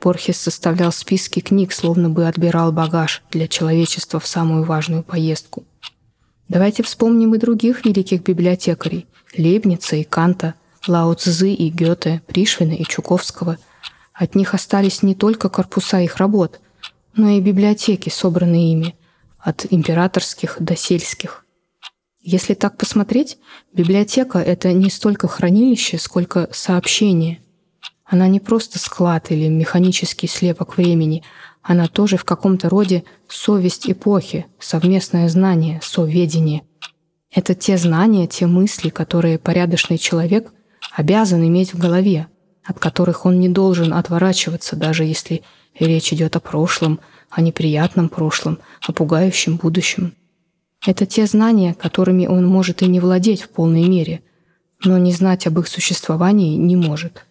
Борхес 0.00 0.38
составлял 0.38 0.92
списки 0.92 1.40
книг, 1.40 1.72
словно 1.72 2.08
бы 2.08 2.26
отбирал 2.26 2.72
багаж 2.72 3.22
для 3.30 3.48
человечества 3.48 4.18
в 4.18 4.26
самую 4.26 4.64
важную 4.64 5.02
поездку. 5.02 5.64
Давайте 6.48 6.82
вспомним 6.82 7.34
и 7.34 7.38
других 7.38 7.84
великих 7.84 8.22
библиотекарей– 8.22 9.06
Лейбница 9.36 9.96
и 9.96 10.04
Канта, 10.04 10.54
Лао 10.86 11.12
Цзы 11.14 11.52
и 11.52 11.68
Гёте, 11.68 12.22
Пришвина 12.26 12.72
и 12.72 12.84
Чуковского. 12.84 13.58
От 14.14 14.34
них 14.34 14.54
остались 14.54 15.02
не 15.02 15.14
только 15.14 15.50
корпуса 15.50 16.00
их 16.00 16.16
работ, 16.16 16.60
но 17.14 17.28
и 17.28 17.40
библиотеки, 17.40 18.08
собранные 18.08 18.72
ими, 18.72 18.96
от 19.38 19.66
императорских 19.70 20.56
до 20.58 20.74
сельских– 20.74 21.44
если 22.28 22.52
так 22.52 22.76
посмотреть, 22.76 23.38
библиотека— 23.72 24.38
это 24.52 24.74
не 24.74 24.90
столько 24.90 25.28
хранилище, 25.28 25.96
сколько 25.96 26.50
сообщение. 26.52 27.38
Она 28.04 28.28
не 28.28 28.38
просто 28.38 28.78
склад 28.78 29.30
или 29.30 29.48
механический 29.48 30.26
слепок 30.26 30.76
времени, 30.76 31.22
она 31.62 31.88
тоже 31.88 32.18
в 32.18 32.24
каком-то 32.24 32.68
роде 32.68 33.04
совесть 33.28 33.88
эпохи, 33.88 34.44
совместное 34.58 35.30
знание, 35.30 35.80
соведение. 35.82 36.64
Это 37.32 37.54
те 37.54 37.78
знания, 37.78 38.26
те 38.26 38.46
мысли, 38.46 38.90
которые 38.90 39.38
порядочный 39.38 39.96
человек 39.96 40.52
обязан 40.92 41.42
иметь 41.46 41.72
в 41.72 41.78
голове, 41.78 42.26
от 42.62 42.78
которых 42.78 43.24
он 43.24 43.40
не 43.40 43.48
должен 43.48 43.94
отворачиваться, 43.94 44.76
даже 44.76 45.04
если 45.04 45.42
речь 45.78 46.12
идет 46.12 46.36
о 46.36 46.40
прошлом, 46.40 47.00
о 47.30 47.40
неприятном 47.40 48.10
прошлом, 48.10 48.58
о 48.82 48.92
пугающем 48.92 49.56
будущем. 49.56 50.12
Это 50.86 51.06
те 51.06 51.26
знания, 51.26 51.74
которыми 51.74 52.26
он 52.26 52.46
может 52.46 52.82
и 52.82 52.86
не 52.86 53.00
владеть 53.00 53.42
в 53.42 53.48
полной 53.48 53.88
мере, 53.88 54.22
но 54.84 54.96
не 54.98 55.12
знать 55.12 55.46
об 55.46 55.58
их 55.58 55.66
существовании 55.66 56.56
не 56.56 56.76
может. 56.76 57.26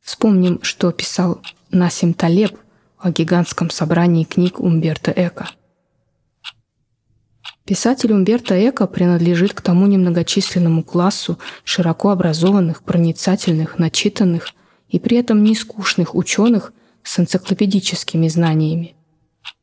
Вспомним, 0.00 0.62
что 0.62 0.90
писал 0.90 1.42
Насим 1.70 2.14
Талеб 2.14 2.56
о 2.98 3.10
гигантском 3.10 3.70
собрании 3.70 4.24
книг 4.24 4.58
Умберто 4.58 5.12
Эко. 5.14 5.50
Писатель 7.64 8.12
Умберто 8.12 8.54
Эко 8.68 8.86
принадлежит 8.86 9.52
к 9.52 9.60
тому 9.60 9.86
немногочисленному 9.86 10.82
классу 10.82 11.38
широко 11.62 12.10
образованных, 12.10 12.82
проницательных, 12.82 13.78
начитанных 13.78 14.48
и 14.88 14.98
при 14.98 15.18
этом 15.18 15.44
не 15.44 15.54
скучных 15.54 16.14
ученых 16.14 16.72
с 17.02 17.20
энциклопедическими 17.20 18.28
знаниями– 18.28 18.94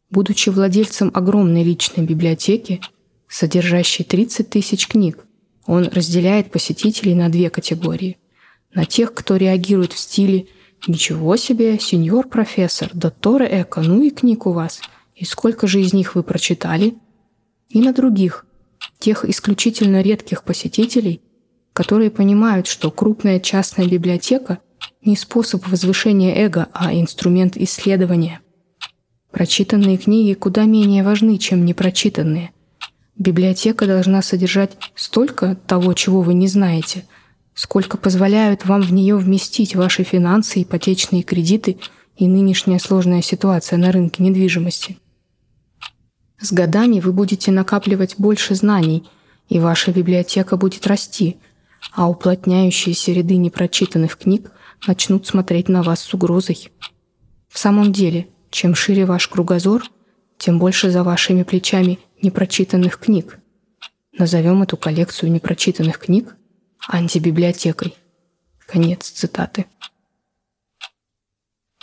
Будучи 0.10 0.50
владельцем 0.50 1.12
огромной 1.14 1.64
личной 1.64 2.06
библиотеки, 2.06 2.80
содержащей 3.28 4.06
30 4.06 4.50
тысяч 4.50 4.88
книг, 4.88 5.26
он 5.66 5.90
разделяет 5.90 6.50
посетителей 6.50 7.14
на 7.14 7.28
две 7.30 7.50
категории. 7.50 8.18
На 8.74 8.86
тех, 8.86 9.14
кто 9.14 9.36
реагирует 9.36 9.92
в 9.92 10.00
стиле 10.00 10.48
«Ничего 10.88 11.36
себе, 11.36 11.78
сеньор 11.80 12.30
профессор, 12.30 12.90
докторе 12.94 13.50
Эко, 13.62 13.82
ну 13.82 14.02
и 14.02 14.10
книг 14.10 14.46
у 14.46 14.54
вас, 14.54 14.80
и 15.16 15.26
сколько 15.26 15.68
же 15.68 15.82
из 15.82 15.92
них 15.92 16.16
вы 16.16 16.24
прочитали?» 16.24 16.96
И 17.68 17.82
на 17.82 17.92
других, 17.92 18.46
тех 19.00 19.26
исключительно 19.26 20.02
редких 20.02 20.44
посетителей, 20.44 21.22
которые 21.74 22.12
понимают, 22.12 22.68
что 22.68 22.92
крупная 22.92 23.42
частная 23.42 23.88
библиотека– 23.88 24.60
не 25.02 25.18
способ 25.18 25.68
возвышения 25.68 26.34
эго, 26.36 26.68
а 26.74 26.94
инструмент 26.94 27.58
исследования– 27.58 28.40
Прочитанные 29.32 29.98
книги 29.98 30.34
куда 30.34 30.66
менее 30.66 31.04
важны, 31.04 31.38
чем 31.38 31.66
непрочитанные. 31.66 32.52
Библиотека 33.18 33.86
должна 33.86 34.22
содержать 34.22 34.78
столько 34.96 35.56
того, 35.56 35.94
чего 35.94 36.22
вы 36.22 36.34
не 36.34 36.48
знаете, 36.48 37.06
сколько 37.54 37.98
позволяют 37.98 38.66
вам 38.66 38.82
в 38.82 38.94
нее 38.94 39.18
вместить 39.18 39.76
ваши 39.76 40.04
финансы, 40.04 40.62
ипотечные 40.62 41.24
кредиты 41.24 41.78
и 42.16 42.28
нынешняя 42.28 42.80
сложная 42.80 43.22
ситуация 43.22 43.78
на 43.78 43.92
рынке 43.92 44.24
недвижимости. 44.24 44.98
С 46.40 46.52
годами 46.52 47.00
вы 47.00 47.12
будете 47.14 47.52
накапливать 47.52 48.16
больше 48.18 48.54
знаний, 48.54 49.04
и 49.50 49.60
ваша 49.60 49.92
библиотека 49.92 50.56
будет 50.56 50.86
расти, 50.86 51.38
а 51.94 52.10
уплотняющиеся 52.10 53.12
ряды 53.12 53.38
непрочитанных 53.38 54.18
книг 54.18 54.52
начнут 54.86 55.26
смотреть 55.26 55.70
на 55.70 55.82
вас 55.82 56.02
с 56.02 56.14
угрозой. 56.14 56.70
В 57.50 57.58
самом 57.58 57.92
деле, 57.92 58.28
чем 58.50 58.76
шире 58.76 59.06
ваш 59.06 59.28
кругозор, 59.28 59.84
тем 60.38 60.60
больше 60.60 60.92
за 60.92 61.04
вашими 61.04 61.44
плечами 61.44 62.00
непрочитанных 62.22 63.00
книг. 63.00 63.40
Назовем 64.18 64.64
эту 64.64 64.78
коллекцию 64.78 65.32
непрочитанных 65.32 66.00
книг 66.00 66.36
антибиблиотекой. 66.88 67.96
Конец 68.66 69.10
цитаты. 69.10 69.66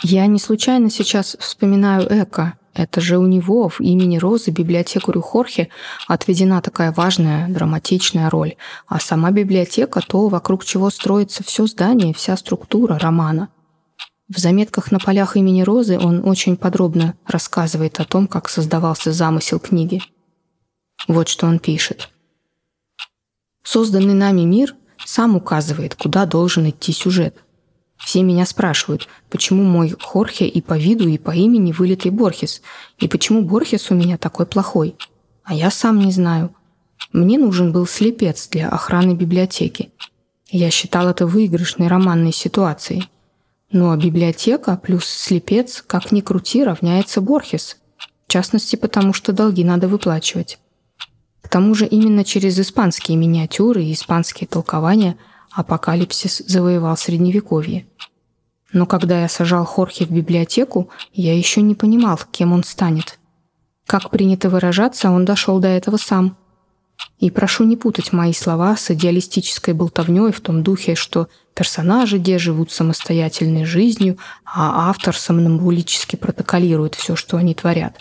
Я 0.03 0.27
не 0.27 0.39
случайно 0.39 0.89
сейчас 0.89 1.37
вспоминаю 1.39 2.07
Эко. 2.09 2.57
Это 2.73 2.99
же 2.99 3.17
у 3.17 3.25
него 3.25 3.69
в 3.69 3.79
имени 3.79 4.17
Розы 4.17 4.51
библиотекарю 4.51 5.21
Хорхе 5.21 5.69
отведена 6.07 6.61
такая 6.61 6.91
важная, 6.91 7.47
драматичная 7.47 8.29
роль. 8.29 8.55
А 8.87 8.99
сама 8.99 9.31
библиотека— 9.31 10.01
то, 10.07 10.27
вокруг 10.27 10.65
чего 10.65 10.89
строится 10.89 11.41
все 11.43 11.65
здание, 11.67 12.13
вся 12.13 12.35
структура 12.35 12.99
романа. 12.99 13.47
В 14.27 14.39
заметках 14.39 14.91
на 14.91 14.97
полях 14.99 15.37
имени 15.37 15.61
Розы 15.61 15.99
он 15.99 16.27
очень 16.27 16.57
подробно 16.57 17.15
рассказывает 17.27 17.99
о 17.99 18.05
том, 18.05 18.27
как 18.27 18.49
создавался 18.49 19.11
замысел 19.11 19.59
книги. 19.59 20.01
Вот 21.07 21.27
что 21.27 21.45
он 21.45 21.59
пишет. 21.59 22.09
Созданный 23.63 24.15
нами 24.15 24.41
мир 24.41 24.75
сам 25.05 25.35
указывает, 25.35 25.93
куда 25.93 26.25
должен 26.25 26.67
идти 26.69 26.91
сюжет. 26.91 27.37
Все 27.97 28.23
меня 28.23 28.47
спрашивают, 28.47 29.07
почему 29.29 29.63
мой 29.63 29.95
Хорхе 29.99 30.47
и 30.47 30.59
по 30.61 30.77
виду, 30.77 31.07
и 31.07 31.19
по 31.19 31.31
имени 31.31 31.71
вылитый 31.71 32.11
Борхес, 32.11 32.61
и 32.97 33.07
почему 33.07 33.43
Борхес 33.43 33.91
у 33.91 33.95
меня 33.95 34.17
такой 34.17 34.47
плохой. 34.47 34.95
А 35.43 35.53
я 35.53 35.69
сам 35.69 35.99
не 35.99 36.11
знаю. 36.11 36.53
Мне 37.13 37.37
нужен 37.37 37.71
был 37.71 37.85
слепец 37.85 38.47
для 38.49 38.69
охраны 38.69 39.13
библиотеки. 39.13 39.91
Я 40.49 40.71
считал 40.71 41.07
это 41.07 41.27
выигрышной 41.27 41.87
романной 41.87 42.33
ситуацией. 42.33 43.07
Ну 43.77 43.91
а 43.91 43.97
библиотека 43.97 44.79
плюс 44.81 45.03
слепец, 45.03 45.83
как 45.85 46.13
ни 46.13 46.21
крути, 46.21 46.63
равняется 46.63 47.19
Борхес. 47.19 47.75
В 48.25 48.31
частности, 48.31 48.77
потому 48.77 49.11
что 49.11 49.33
долги 49.33 49.65
надо 49.65 49.89
выплачивать. 49.89 50.59
К 51.41 51.49
тому 51.49 51.75
же 51.75 51.85
именно 51.85 52.23
через 52.23 52.57
испанские 52.57 53.17
миниатюры 53.17 53.83
и 53.83 53.91
испанские 53.91 54.47
толкования 54.47 55.17
апокалипсис 55.51 56.41
завоевал 56.47 56.95
Средневековье. 56.95 57.85
Но 58.71 58.85
когда 58.85 59.19
я 59.19 59.27
сажал 59.27 59.65
Хорхе 59.65 60.05
в 60.05 60.09
библиотеку, 60.09 60.89
я 61.11 61.37
еще 61.37 61.61
не 61.61 61.75
понимал, 61.75 62.17
кем 62.31 62.53
он 62.53 62.63
станет. 62.63 63.19
Как 63.85 64.09
принято 64.09 64.49
выражаться, 64.49 65.11
он 65.11 65.25
дошел 65.25 65.59
до 65.59 65.67
этого 65.67 65.97
сам. 65.97 66.37
И 67.19 67.29
прошу 67.31 67.63
не 67.63 67.77
путать 67.77 68.11
мои 68.11 68.33
слова 68.33 68.75
с 68.75 68.91
идеалистической 68.91 69.73
болтовней 69.73 70.31
в 70.31 70.41
том 70.41 70.63
духе, 70.63 70.95
что 70.95 71.27
персонажи 71.53 72.17
где 72.17 72.37
живут 72.37 72.71
самостоятельной 72.71 73.65
жизнью, 73.65 74.17
а 74.43 74.89
автор 74.89 75.15
сомнамбулически 75.15 76.17
протоколирует 76.17 76.95
все, 76.95 77.15
что 77.15 77.37
они 77.37 77.55
творят. 77.55 77.97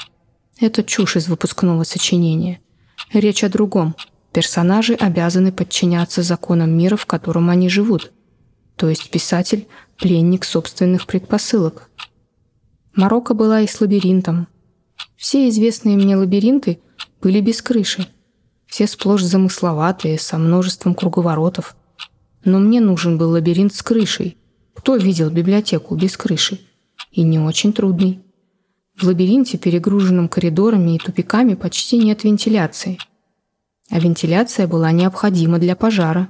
Это 0.61 0.83
чушь 0.83 1.17
из 1.17 1.29
выпускного 1.29 1.85
сочинения. 1.85 2.61
Речь 3.13 3.45
о 3.45 3.49
другом. 3.49 3.95
Персонажи 4.33 4.95
обязаны 4.95 5.53
подчиняться 5.53 6.23
законам 6.23 6.77
мира, 6.77 6.97
в 6.97 7.07
котором 7.07 7.51
они 7.51 7.69
живут. 7.69 8.13
То 8.77 8.89
есть 8.89 9.11
писатель– 9.11 9.69
пленник 9.99 10.45
собственных 10.45 11.07
предпосылок. 11.07 11.89
Марокко 12.95 13.35
была 13.35 13.61
и 13.61 13.67
с 13.67 13.81
лабиринтом. 13.81 14.49
Все 15.17 15.49
известные 15.49 15.97
мне 15.97 16.17
лабиринты 16.17 16.81
были 17.23 17.41
без 17.41 17.63
крыши. 17.63 18.07
Все 18.67 18.87
сплошь 18.87 19.23
замысловатые, 19.23 20.19
со 20.19 20.39
множеством 20.39 20.95
круговоротов. 20.95 21.77
Но 22.45 22.59
мне 22.59 22.81
нужен 22.81 23.19
был 23.19 23.31
лабиринт 23.31 23.75
с 23.75 23.83
крышей. 23.83 24.37
Кто 24.75 24.97
видел 24.97 25.31
библиотеку 25.31 25.95
без 25.95 26.17
крыши? 26.17 26.61
И 27.11 27.23
не 27.23 27.39
очень 27.39 27.73
трудный. 27.73 28.21
В 28.97 29.05
лабиринте, 29.05 29.59
перегруженном 29.59 30.29
коридорами 30.29 30.97
и 30.97 30.99
тупиками, 30.99 31.55
почти 31.55 31.99
нет 31.99 32.25
вентиляции. 32.25 32.99
А 33.91 33.99
вентиляция 33.99 34.67
была 34.67 34.93
необходима 34.93 35.59
для 35.59 35.77
пожара. 35.77 36.29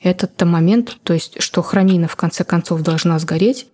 Этот-то 0.00 0.46
момент, 0.46 0.98
то 1.02 1.14
есть 1.14 1.40
что 1.42 1.62
храмина 1.62 2.08
в 2.08 2.16
конце 2.16 2.44
концов 2.44 2.82
должна 2.82 3.18
сгореть, 3.18 3.66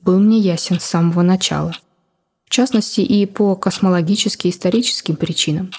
был 0.00 0.18
мне 0.18 0.38
ясен 0.38 0.80
с 0.80 0.84
самого 0.84 1.22
начала. 1.22 1.74
В 2.46 2.50
частности, 2.50 3.00
и 3.00 3.26
по 3.26 3.54
космологически-историческим 3.56 5.16
причинам. 5.16 5.70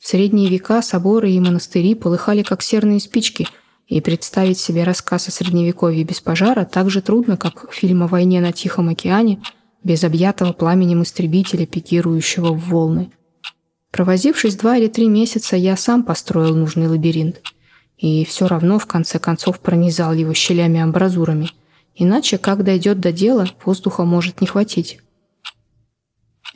В 0.00 0.08
средние 0.08 0.48
века 0.48 0.82
соборы 0.82 1.30
и 1.30 1.38
монастыри 1.38 1.94
полыхали 1.94 2.42
как 2.42 2.62
серные 2.62 2.98
спички, 2.98 3.46
и 3.86 4.00
представить 4.00 4.58
себе 4.58 4.82
рассказ 4.82 5.28
о 5.28 5.30
Средневековье 5.30 6.02
без 6.02 6.20
пожара 6.20 6.64
так 6.64 6.90
же 6.90 7.02
трудно, 7.02 7.36
как 7.36 7.72
фильм 7.72 8.02
о 8.02 8.08
войне 8.08 8.40
на 8.40 8.50
Тихом 8.50 8.88
океане– 8.88 9.40
без 9.82 10.04
объятого 10.04 10.52
пламенем 10.52 11.02
истребителя, 11.02 11.66
пикирующего 11.66 12.52
в 12.52 12.68
волны. 12.68 13.10
Провозившись 13.90 14.56
два 14.56 14.76
или 14.76 14.88
три 14.88 15.08
месяца, 15.08 15.56
я 15.56 15.76
сам 15.76 16.04
построил 16.04 16.54
нужный 16.54 16.86
лабиринт. 16.86 17.42
И 17.96 18.24
все 18.24 18.46
равно, 18.46 18.78
в 18.78 18.86
конце 18.86 19.18
концов, 19.18 19.60
пронизал 19.60 20.12
его 20.12 20.32
щелями-амбразурами. 20.32 21.50
Иначе, 21.94 22.38
как 22.38 22.64
дойдет 22.64 23.00
до 23.00 23.12
дела, 23.12 23.46
воздуха 23.64 24.04
может 24.04 24.40
не 24.40 24.46
хватить. 24.46 25.00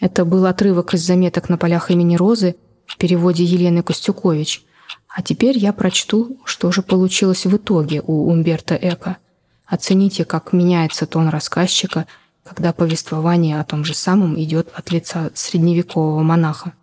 Это 0.01 0.25
был 0.25 0.47
отрывок 0.47 0.95
из 0.95 1.03
заметок 1.03 1.49
на 1.49 1.59
полях 1.59 1.91
имени 1.91 2.17
Розы 2.17 2.57
в 2.87 2.97
переводе 2.97 3.45
Елены 3.45 3.83
Костюкович. 3.83 4.65
А 5.09 5.23
теперь 5.23 5.59
я 5.59 5.73
прочту, 5.73 6.39
что 6.45 6.73
же 6.73 6.83
получилось 6.83 7.47
в 7.47 7.57
итоге 7.57 8.03
у 8.05 8.31
Умберто 8.31 8.75
Эко. 8.75 9.19
Оцените, 9.67 10.25
как 10.25 10.53
меняется 10.53 11.07
тон 11.07 11.29
рассказчика– 11.29 12.07
когда 12.45 12.73
повествование 12.73 13.59
о 13.59 13.65
том 13.65 13.85
же 13.85 13.95
самом 13.95 14.39
идет 14.41 14.71
от 14.75 14.93
лица 14.93 15.31
средневекового 15.35 16.23
монаха. 16.23 16.75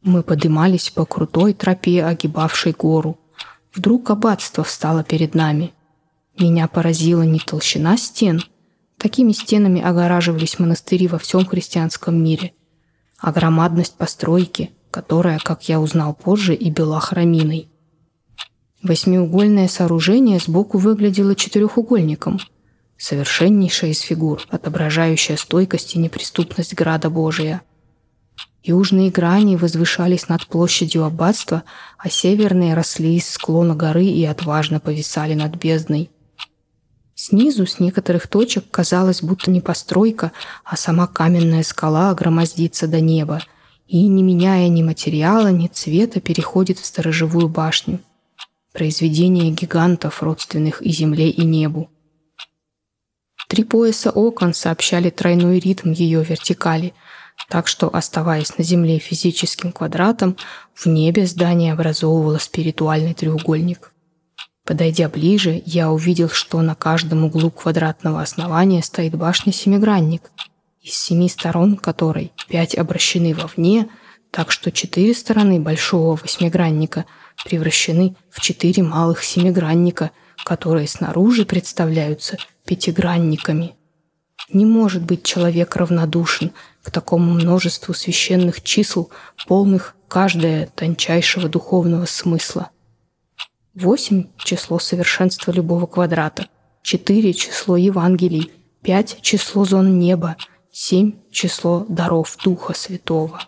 Мы 0.00 0.22
подымались 0.22 0.90
по 0.90 1.04
крутой 1.04 1.54
тропе, 1.54 2.04
огибавшей 2.04 2.72
гору. 2.72 3.18
Вдруг 3.74 4.10
аббатство 4.10 4.62
встало 4.62 5.02
перед 5.02 5.34
нами. 5.34 5.72
Меня 6.38 6.68
поразила 6.68 7.22
не 7.22 7.40
толщина 7.40 7.96
стен. 7.96 8.40
Такими 8.98 9.32
стенами 9.32 9.80
огораживались 9.80 10.58
монастыри 10.58 11.08
во 11.08 11.18
всем 11.18 11.44
христианском 11.44 12.22
мире, 12.22 12.52
а 13.18 13.32
громадность 13.32 13.96
постройки, 13.96 14.70
которая, 14.90 15.38
как 15.38 15.68
я 15.68 15.80
узнал 15.80 16.14
позже, 16.14 16.54
и 16.54 16.70
была 16.70 17.00
храминой. 17.00 17.68
Восьмиугольное 18.82 19.68
сооружение 19.68 20.38
сбоку 20.38 20.78
выглядело 20.78 21.34
четырехугольником– 21.34 22.38
совершеннейшая 22.96 23.90
из 23.90 24.00
фигур, 24.00 24.42
отображающая 24.50 25.36
стойкость 25.36 25.94
и 25.94 25.98
неприступность 25.98 26.74
града 26.74 27.10
Божия. 27.10 27.62
Южные 28.62 29.10
грани 29.10 29.56
возвышались 29.56 30.28
над 30.28 30.46
площадью 30.46 31.04
аббатства, 31.04 31.64
а 31.98 32.08
северные 32.08 32.74
росли 32.74 33.16
из 33.16 33.28
склона 33.28 33.74
горы 33.74 34.06
и 34.06 34.24
отважно 34.24 34.80
повисали 34.80 35.34
над 35.34 35.56
бездной. 35.56 36.10
Снизу, 37.26 37.66
с 37.66 37.80
некоторых 37.80 38.28
точек, 38.28 38.70
казалось, 38.70 39.22
будто 39.22 39.50
не 39.50 39.62
постройка, 39.62 40.32
а 40.62 40.76
сама 40.76 41.06
каменная 41.06 41.62
скала 41.62 42.12
громоздится 42.12 42.86
до 42.86 43.00
неба 43.00 43.40
и, 43.86 44.06
не 44.08 44.22
меняя 44.22 44.68
ни 44.68 44.82
материала, 44.82 45.50
ни 45.50 45.68
цвета, 45.68 46.20
переходит 46.20 46.78
в 46.78 46.84
сторожевую 46.84 47.48
башню. 47.48 48.00
Произведение 48.74 49.50
гигантов, 49.52 50.22
родственных 50.22 50.82
и 50.82 50.90
земле, 50.90 51.30
и 51.30 51.46
небу. 51.46 51.88
Три 53.48 53.64
пояса 53.64 54.10
окон 54.10 54.52
сообщали 54.52 55.08
тройной 55.08 55.60
ритм 55.60 55.92
ее 55.92 56.22
вертикали, 56.22 56.92
так 57.48 57.68
что, 57.68 57.88
оставаясь 57.90 58.58
на 58.58 58.64
Земле 58.64 58.98
физическим 58.98 59.72
квадратом, 59.72 60.36
в 60.74 60.84
небе 60.84 61.24
здание 61.24 61.72
образовывало 61.72 62.36
спиритуальный 62.36 63.14
треугольник. 63.14 63.93
Подойдя 64.64 65.10
ближе, 65.10 65.62
я 65.66 65.90
увидел, 65.90 66.30
что 66.30 66.62
на 66.62 66.74
каждом 66.74 67.24
углу 67.24 67.50
квадратного 67.50 68.22
основания 68.22 68.82
стоит 68.82 69.14
башня-семигранник, 69.14 70.30
из 70.80 70.94
семи 70.94 71.28
сторон 71.28 71.76
которой 71.76 72.32
пять 72.48 72.74
обращены 72.74 73.34
вовне, 73.34 73.88
так 74.30 74.50
что 74.50 74.72
четыре 74.72 75.14
стороны 75.14 75.60
большого 75.60 76.16
восьмигранника 76.16 77.04
превращены 77.44 78.16
в 78.30 78.40
четыре 78.40 78.82
малых 78.82 79.22
семигранника, 79.22 80.12
которые 80.44 80.88
снаружи 80.88 81.44
представляются 81.44 82.38
пятигранниками. 82.64 83.74
Не 84.50 84.64
может 84.64 85.02
быть 85.04 85.24
человек 85.24 85.76
равнодушен 85.76 86.52
к 86.82 86.90
такому 86.90 87.34
множеству 87.34 87.92
священных 87.92 88.62
чисел, 88.62 89.10
полных 89.46 89.94
каждое 90.08 90.68
тончайшего 90.74 91.48
духовного 91.48 92.06
смысла. 92.06 92.70
Восемь– 93.74 94.28
число 94.38 94.78
совершенства 94.78 95.50
любого 95.50 95.86
квадрата, 95.86 96.46
четыре– 96.82 97.32
число 97.34 97.76
Евангелий, 97.76 98.52
пять– 98.82 99.18
число 99.22 99.64
зон 99.64 99.98
неба, 99.98 100.36
семь– 100.70 101.14
число 101.32 101.84
даров 101.88 102.36
Духа 102.44 102.72
Святого. 102.72 103.42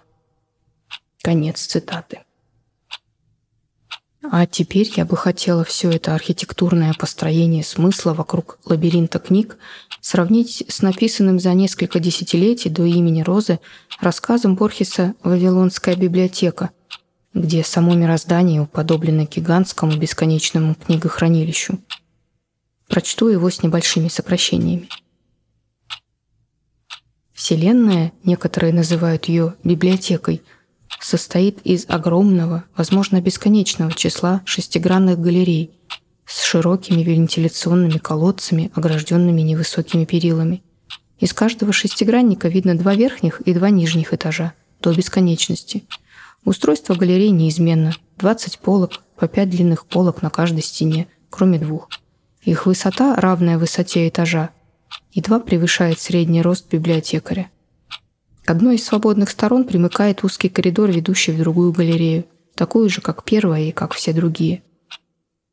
Конец 1.23 1.61
цитаты. 1.61 2.23
А 4.29 4.47
теперь 4.47 4.93
я 4.97 5.05
бы 5.05 5.17
хотела 5.17 5.63
все 5.63 5.91
это 5.91 6.13
архитектурное 6.13 6.93
построение 6.95 7.63
смысла 7.63 8.13
вокруг 8.13 8.59
лабиринта 8.65 9.21
книг 9.21 9.57
сравнить 10.01 10.65
с 10.67 10.83
написанным 10.83 11.39
за 11.39 11.53
несколько 11.55 12.01
десятилетий 12.01 12.69
до 12.69 12.85
имени 12.85 13.23
Розы 13.23 13.61
рассказом 14.01 14.57
Борхеса 14.57 15.15
«Вавилонская 15.23 15.95
библиотека», 15.95 16.71
где 17.37 17.63
само 17.63 17.95
мироздание 17.95 18.63
уподоблено 18.63 19.25
гигантскому 19.25 19.97
бесконечному 19.97 20.75
книгохранилищу. 20.75 21.79
Прочту 22.89 23.29
его 23.29 23.49
с 23.49 23.63
небольшими 23.63 24.09
сокращениями. 24.09 24.89
Вселенная, 27.33 28.13
некоторые 28.25 28.73
называют 28.73 29.27
ее 29.27 29.55
библиотекой– 29.63 30.43
состоит 31.01 31.61
из 31.63 31.87
огромного, 31.89 32.65
возможно, 32.77 33.21
бесконечного 33.21 33.93
числа 33.93 34.43
шестигранных 34.45 35.21
галерей 35.21 35.71
с 36.27 36.43
широкими 36.43 37.03
вентиляционными 37.03 37.99
колодцами, 37.99 38.71
огражденными 38.75 39.41
невысокими 39.43 40.05
перилами. 40.05 40.63
Из 41.21 41.33
каждого 41.33 41.73
шестигранника 41.73 42.49
видно 42.49 42.77
два 42.77 42.95
верхних 42.95 43.41
и 43.43 43.55
два 43.55 43.71
нижних 43.71 44.13
этажа, 44.13 44.55
до 44.81 44.93
бесконечности. 44.93 45.85
Устройство 46.47 46.95
галерей 46.95 47.31
неизменно. 47.31 47.93
20 48.19 48.61
полок, 48.61 49.03
по 49.17 49.27
5 49.27 49.51
длинных 49.51 49.85
полок 49.85 50.23
на 50.23 50.31
каждой 50.31 50.63
стене, 50.63 51.09
кроме 51.29 51.59
двух. 51.59 51.91
Их 52.43 52.67
высота, 52.67 53.17
равная 53.17 53.59
высоте 53.59 54.09
этажа, 54.09 54.51
едва 55.13 55.41
превышает 55.41 55.99
средний 55.99 56.43
рост 56.43 56.73
библиотекаря. 56.73 57.51
К 58.45 58.51
одной 58.51 58.77
из 58.77 58.85
свободных 58.85 59.31
сторон 59.31 59.65
примыкает 59.65 60.23
узкий 60.23 60.49
коридор, 60.49 60.89
ведущий 60.89 61.33
в 61.33 61.39
другую 61.39 61.73
галерею, 61.73 62.27
такую 62.55 62.89
же, 62.91 63.01
как 63.01 63.25
первая 63.25 63.65
и 63.65 63.73
как 63.73 63.93
все 63.93 64.13
другие. 64.13 64.63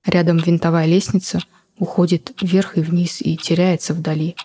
Рядом 0.05 0.37
винтовая 0.37 0.85
лестница 0.85 1.39
уходит 1.79 2.33
вверх 2.39 2.77
и 2.77 2.81
вниз 2.81 3.19
и 3.19 3.35
теряется 3.35 3.95
вдали. 3.95 4.35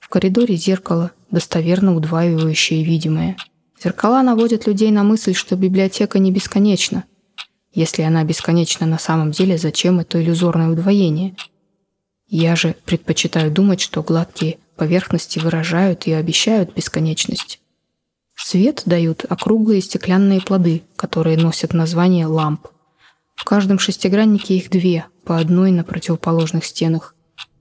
В 0.00 0.08
коридоре 0.08 0.56
зеркало, 0.56 1.12
достоверно 1.30 1.94
удваивающее 1.94 2.82
видимое. 2.82 3.36
Зеркала 3.84 4.22
наводят 4.22 4.66
людей 4.66 4.90
на 4.90 5.02
мысль, 5.02 5.34
что 5.34 5.56
библиотека 5.56 6.18
не 6.18 6.32
бесконечна. 6.32 7.04
Если 7.70 8.00
она 8.00 8.24
бесконечна 8.24 8.86
на 8.86 8.98
самом 8.98 9.30
деле, 9.30 9.58
зачем 9.58 10.00
это 10.00 10.22
иллюзорное 10.22 10.70
удвоение? 10.70 11.36
Я 12.26 12.56
же 12.56 12.76
предпочитаю 12.86 13.50
думать, 13.50 13.82
что 13.82 14.02
гладкие 14.02 14.56
поверхности 14.76 15.38
выражают 15.38 16.06
и 16.06 16.12
обещают 16.12 16.74
бесконечность. 16.74 17.60
Свет 18.34 18.84
дают 18.86 19.26
округлые 19.28 19.82
стеклянные 19.82 20.40
плоды, 20.40 20.82
которые 20.96 21.36
носят 21.36 21.74
название 21.74 22.24
ламп. 22.24 22.68
В 23.34 23.44
каждом 23.44 23.78
шестиграннике 23.78 24.56
их 24.56 24.70
две, 24.70 25.04
по 25.26 25.36
одной 25.36 25.72
на 25.72 25.84
противоположных 25.84 26.64
стенах. 26.64 27.14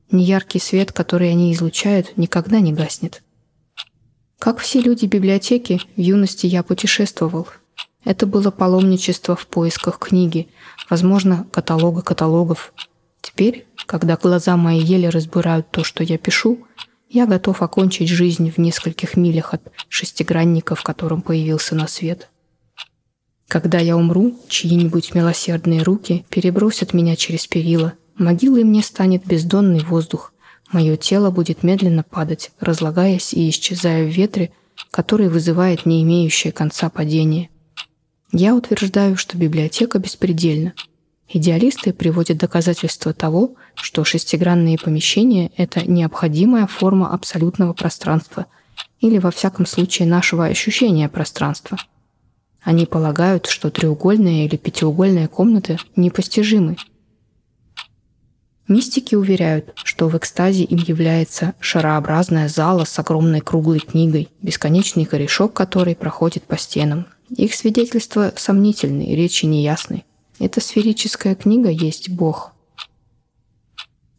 Неяркий 0.10 0.62
свет, 0.62 0.94
который 0.94 1.30
они 1.32 1.52
излучают, 1.52 2.16
никогда 2.16 2.62
не 2.62 2.72
гаснет. 2.72 3.24
Как 4.44 4.60
все 4.60 4.82
люди 4.82 5.06
библиотеки, 5.06 5.80
в 5.96 6.02
юности 6.02 6.48
я 6.48 6.64
путешествовал. 6.64 7.48
Это 8.04 8.28
было 8.28 8.52
паломничество 8.52 9.38
в 9.38 9.48
поисках 9.48 10.00
книги, 10.00 10.50
возможно, 10.90 11.48
каталога 11.50 12.02
каталогов. 12.02 12.74
Теперь, 13.22 13.66
когда 13.86 14.18
глаза 14.18 14.58
мои 14.58 14.82
еле 14.82 15.08
разбирают 15.08 15.72
то, 15.72 15.86
что 15.86 16.04
я 16.04 16.18
пишу, 16.18 16.68
я 17.10 17.26
готов 17.26 17.62
окончить 17.62 18.10
жизнь 18.10 18.52
в 18.52 18.58
нескольких 18.58 19.16
милях 19.16 19.54
от 19.54 19.62
шестигранника, 19.88 20.76
в 20.76 20.84
котором 20.84 21.22
появился 21.22 21.74
на 21.74 21.88
свет. 21.88 22.30
Когда 23.48 23.80
я 23.80 23.96
умру, 23.96 24.38
чьи-нибудь 24.50 25.16
милосердные 25.16 25.84
руки 25.84 26.26
перебросят 26.28 26.94
меня 26.94 27.16
через 27.16 27.48
перила, 27.48 27.94
могилой 28.18 28.66
мне 28.66 28.84
станет 28.84 29.26
бездонный 29.26 29.86
воздух, 29.86 30.33
мое 30.72 30.98
тело 30.98 31.32
будет 31.32 31.64
медленно 31.64 32.04
падать, 32.04 32.52
разлагаясь 32.60 33.34
и 33.34 33.50
исчезая 33.50 34.06
в 34.06 34.10
ветре, 34.10 34.52
который 34.92 35.30
вызывает 35.30 35.86
не 35.86 36.04
имеющее 36.04 36.52
конца 36.52 36.90
падение. 36.90 37.50
Я 38.32 38.56
утверждаю, 38.56 39.18
что 39.18 39.38
библиотека 39.38 40.00
беспредельна– 40.00 40.74
Идеалисты 41.36 41.94
приводят 41.94 42.38
доказательства 42.38 43.12
того, 43.12 43.56
что 43.74 44.04
шестигранные 44.04 44.78
помещения– 44.78 45.52
это 45.58 45.90
необходимая 45.90 46.68
форма 46.68 47.12
абсолютного 47.12 47.74
пространства 47.74 48.46
или, 49.00 49.18
во 49.18 49.32
всяком 49.32 49.66
случае, 49.66 50.08
нашего 50.08 50.46
ощущения 50.46 51.10
пространства. 51.10 51.78
Они 52.62 52.86
полагают, 52.86 53.48
что 53.48 53.72
треугольные 53.72 54.46
или 54.46 54.58
пятиугольные 54.58 55.28
комнаты 55.28 55.80
непостижимы. 55.96 56.78
Мистики 58.68 59.16
уверяют, 59.16 59.74
что 59.76 60.08
в 60.08 60.18
экстазе 60.18 60.64
им 60.64 60.78
является 60.78 61.54
шарообразная 61.60 62.48
зала 62.48 62.86
с 62.86 62.98
огромной 62.98 63.42
круглой 63.42 63.80
книгой, 63.80 64.30
бесконечный 64.42 65.06
корешок 65.06 65.54
которой 65.54 65.96
проходит 65.96 66.44
по 66.44 66.58
стенам. 66.58 67.08
Их 67.30 67.56
свидетельства 67.56 68.32
сомнительны, 68.36 69.16
речи 69.16 69.46
неясны. 69.46 70.06
Эта 70.40 70.62
сферическая 70.62 71.36
книга 71.36 71.70
есть 71.70 72.10
Бог. 72.10 72.54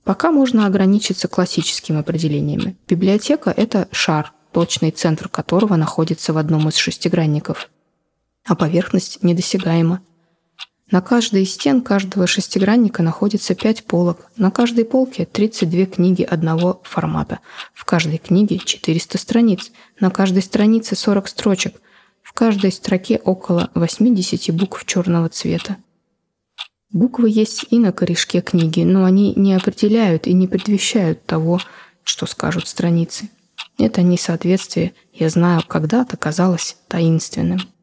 Пока 0.04 0.30
можно 0.30 0.66
ограничиться 0.66 1.28
классическими 1.28 2.00
определениями. 2.00 2.76
Библиотека– 2.86 3.52
это 3.56 3.88
шар, 3.90 4.32
точный 4.52 4.90
центр 4.90 5.28
которого 5.28 5.76
находится 5.76 6.34
в 6.34 6.38
одном 6.38 6.68
из 6.68 6.76
шестигранников, 6.76 7.70
а 8.44 8.54
поверхность 8.54 9.22
недосягаема. 9.22 10.02
На 10.94 11.00
каждой 11.00 11.42
из 11.42 11.52
стен 11.54 11.82
каждого 11.82 12.28
шестигранника 12.28 13.02
находится 13.02 13.56
пять 13.56 13.82
полок. 13.82 14.30
На 14.36 14.52
каждой 14.52 14.84
полке 14.84 15.24
32 15.24 15.86
книги 15.86 16.22
одного 16.22 16.80
формата. 16.84 17.40
В 17.72 17.84
каждой 17.84 18.18
книге 18.18 18.58
400 18.58 19.18
страниц. 19.18 19.72
На 19.98 20.10
каждой 20.10 20.40
странице 20.42 20.94
40 20.94 21.26
строчек. 21.26 21.80
В 22.22 22.32
каждой 22.32 22.70
строке 22.70 23.20
около 23.24 23.70
80 23.74 24.54
букв 24.54 24.86
черного 24.86 25.28
цвета. 25.30 25.78
Буквы 26.92 27.28
есть 27.28 27.66
и 27.70 27.80
на 27.80 27.90
корешке 27.90 28.40
книги, 28.40 28.82
но 28.82 29.04
они 29.04 29.34
не 29.34 29.54
определяют 29.54 30.28
и 30.28 30.32
не 30.32 30.46
предвещают 30.46 31.26
того, 31.26 31.58
что 32.04 32.26
скажут 32.26 32.68
страницы. 32.68 33.30
Это 33.78 34.02
несоответствие, 34.02 34.94
я 35.12 35.28
знаю, 35.28 35.64
когда-то 35.66 36.16
казалось 36.16 36.76
таинственным. 36.86 37.73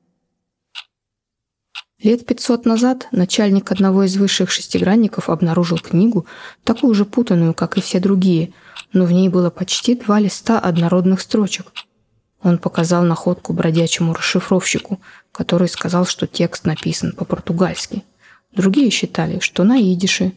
Лет 2.04 2.26
500 2.26 2.66
назад 2.66 3.08
начальник 3.12 3.72
одного 3.72 4.04
из 4.04 4.18
высших 4.18 4.50
шестигранников 4.50 5.30
обнаружил 5.30 5.78
книгу, 5.78 6.26
такую 6.64 6.94
же 6.94 7.06
путанную, 7.06 7.54
как 7.54 7.78
и 7.78 7.82
все 7.82 8.00
другие, 8.00 8.54
но 8.92 9.06
в 9.06 9.12
ней 9.12 9.30
было 9.30 9.50
почти 9.50 9.96
два 9.96 10.20
листа 10.20 10.60
однородных 10.60 11.22
строчек. 11.22 11.72
Он 12.42 12.58
показал 12.58 13.04
находку 13.04 13.54
бродячему 13.54 14.14
расшифровщику, 14.14 15.00
который 15.32 15.68
сказал, 15.68 16.06
что 16.06 16.26
текст 16.26 16.66
написан 16.66 17.14
по-португальски– 17.14 18.04
Другие 18.54 18.90
считали, 18.90 19.40
что 19.40 19.64
на 19.64 19.82
идише. 19.82 20.34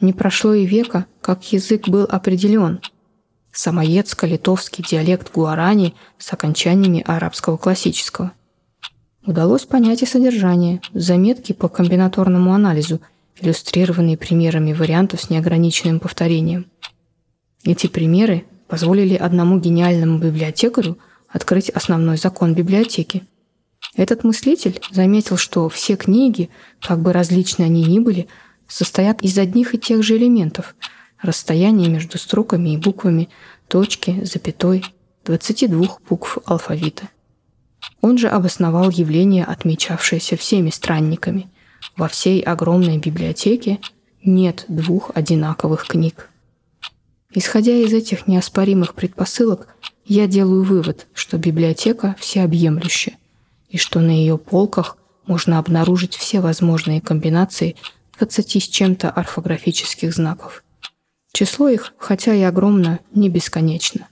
Не 0.00 0.12
прошло 0.12 0.54
и 0.54 0.64
века, 0.64 1.06
как 1.20 1.52
язык 1.52 1.88
был 1.88 2.06
определен. 2.08 2.80
Самоедско-литовский 3.52 4.84
диалект 4.88 5.32
гуарани 5.32 5.94
с 6.18 6.32
окончаниями 6.32 7.02
арабского 7.04 7.56
классического. 7.56 8.32
Удалось 9.28 9.66
понять 9.66 10.02
и 10.02 10.06
содержание, 10.06 10.80
заметки 10.94 11.52
по 11.52 11.68
комбинаторному 11.68 12.54
анализу, 12.54 13.02
иллюстрированные 13.38 14.16
примерами 14.16 14.72
вариантов 14.72 15.20
с 15.20 15.28
неограниченным 15.28 16.00
повторением. 16.00 16.64
Эти 17.62 17.88
примеры 17.88 18.46
позволили 18.68 19.14
одному 19.14 19.60
гениальному 19.60 20.18
библиотекарю 20.18 20.96
открыть 21.28 21.68
основной 21.68 22.16
закон 22.16 22.54
библиотеки– 22.54 23.22
этот 23.98 24.22
мыслитель 24.22 24.80
заметил, 24.92 25.36
что 25.36 25.68
все 25.68 25.96
книги, 25.96 26.50
как 26.80 27.00
бы 27.00 27.12
различны 27.12 27.64
они 27.64 27.84
ни 27.84 27.98
были, 27.98 28.28
состоят 28.68 29.22
из 29.22 29.36
одних 29.38 29.74
и 29.74 29.78
тех 29.78 30.04
же 30.04 30.16
элементов– 30.16 30.76
расстояние 31.22 31.88
между 31.90 32.16
строками 32.16 32.70
и 32.70 32.76
буквами, 32.76 33.28
точки, 33.66 34.24
запятой, 34.24 34.84
22 35.24 35.98
букв 36.08 36.38
алфавита. 36.44 37.08
Он 38.00 38.18
же 38.18 38.28
обосновал 38.28 38.90
явление, 38.90 39.44
отмечавшееся 39.44 40.36
всеми 40.36 40.70
странниками. 40.70 41.48
Во 41.96 42.08
всей 42.08 42.40
огромной 42.40 42.98
библиотеке 42.98 43.78
нет 44.24 44.64
двух 44.68 45.10
одинаковых 45.14 45.86
книг. 45.86 46.28
Исходя 47.32 47.72
из 47.72 47.92
этих 47.92 48.26
неоспоримых 48.26 48.94
предпосылок, 48.94 49.68
я 50.04 50.26
делаю 50.26 50.64
вывод, 50.64 51.06
что 51.12 51.36
библиотека 51.36 52.16
всеобъемлющая, 52.18 53.16
и 53.68 53.76
что 53.76 54.00
на 54.00 54.10
ее 54.10 54.38
полках 54.38 54.96
можно 55.26 55.58
обнаружить 55.58 56.16
все 56.16 56.40
возможные 56.40 57.00
комбинации 57.00 57.76
20 58.18 58.62
с 58.62 58.68
чем-то 58.68 59.10
орфографических 59.10 60.14
знаков. 60.14 60.64
Число 61.32 61.68
их, 61.68 61.92
хотя 61.98 62.34
и 62.34 62.42
огромно, 62.42 63.00
не 63.12 63.28
бесконечно. 63.28 64.08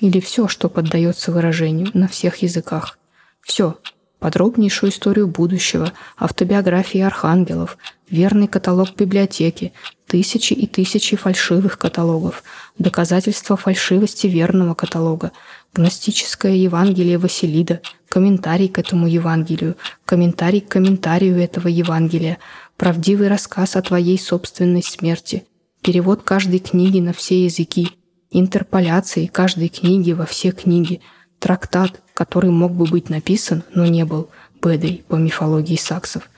Или 0.00 0.18
все, 0.20 0.48
что 0.48 0.68
поддается 0.68 1.30
выражению 1.30 1.90
на 1.94 2.08
всех 2.08 2.38
языках. 2.38 2.98
Все. 3.40 3.78
Подробнейшую 4.18 4.90
историю 4.90 5.28
будущего, 5.28 5.92
автобиографии 6.18 7.00
архангелов, 7.00 7.78
верный 8.10 8.48
каталог 8.48 8.94
библиотеки, 8.94 9.72
тысячи 10.06 10.52
и 10.52 10.66
тысячи 10.66 11.16
фальшивых 11.16 11.78
каталогов, 11.78 12.42
доказательства 12.76 13.56
фальшивости 13.56 14.26
верного 14.26 14.74
каталога, 14.74 15.32
гностическое 15.72 16.54
Евангелие 16.54 17.16
Василида, 17.16 17.80
комментарий 18.10 18.68
к 18.68 18.78
этому 18.78 19.06
Евангелию, 19.06 19.76
комментарий 20.04 20.60
к 20.60 20.68
комментарию 20.68 21.38
этого 21.38 21.68
Евангелия, 21.68 22.36
правдивый 22.76 23.28
рассказ 23.28 23.76
о 23.76 23.82
твоей 23.82 24.18
собственной 24.18 24.82
смерти, 24.82 25.44
перевод 25.80 26.22
каждой 26.24 26.58
книги 26.58 27.00
на 27.00 27.14
все 27.14 27.44
языки, 27.44 27.96
интерполяции 28.30 29.26
каждой 29.26 29.68
книги 29.68 30.12
во 30.12 30.26
все 30.26 30.52
книги, 30.52 31.00
трактат, 31.38 32.00
который 32.14 32.50
мог 32.50 32.72
бы 32.72 32.84
быть 32.84 33.10
написан, 33.10 33.62
но 33.74 33.86
не 33.86 34.04
был, 34.04 34.28
Бедой 34.62 35.04
по 35.08 35.16
мифологии 35.16 35.76
саксов, 35.76 36.28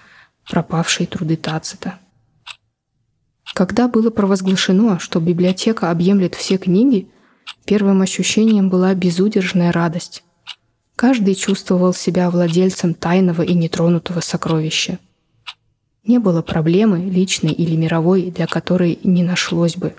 пропавшие 0.48 1.06
труды 1.06 1.36
Тацита. 1.36 1.98
Когда 3.52 3.88
было 3.88 4.10
провозглашено, 4.10 4.98
что 4.98 5.20
библиотека 5.20 5.90
объемлет 5.90 6.34
все 6.34 6.56
книги, 6.56 7.08
первым 7.64 8.00
ощущением 8.00 8.70
была 8.70 8.94
безудержная 8.94 9.72
радость. 9.72 10.22
Каждый 10.96 11.34
чувствовал 11.34 11.92
себя 11.92 12.30
владельцем 12.30 12.94
тайного 12.94 13.42
и 13.42 13.54
нетронутого 13.54 14.20
сокровища. 14.20 14.98
Не 16.04 16.18
было 16.18 16.42
проблемы, 16.42 17.00
личной 17.00 17.52
или 17.52 17.76
мировой, 17.76 18.30
для 18.30 18.46
которой 18.46 18.98
не 19.02 19.22
нашлось 19.22 19.76
бы 19.76 19.94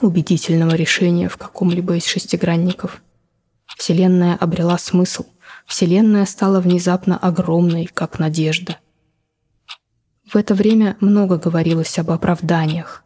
убедительного 0.00 0.74
решения 0.74 1.28
в 1.28 1.36
каком-либо 1.36 1.96
из 1.96 2.06
шестигранников. 2.06 3.02
Вселенная 3.76 4.36
обрела 4.36 4.78
смысл. 4.78 5.24
Вселенная 5.66 6.26
стала 6.26 6.60
внезапно 6.60 7.16
огромной, 7.16 7.86
как 7.86 8.18
надежда. 8.18 8.78
В 10.30 10.36
это 10.36 10.54
время 10.54 10.96
много 11.00 11.38
говорилось 11.38 11.98
об 11.98 12.10
оправданиях, 12.10 13.04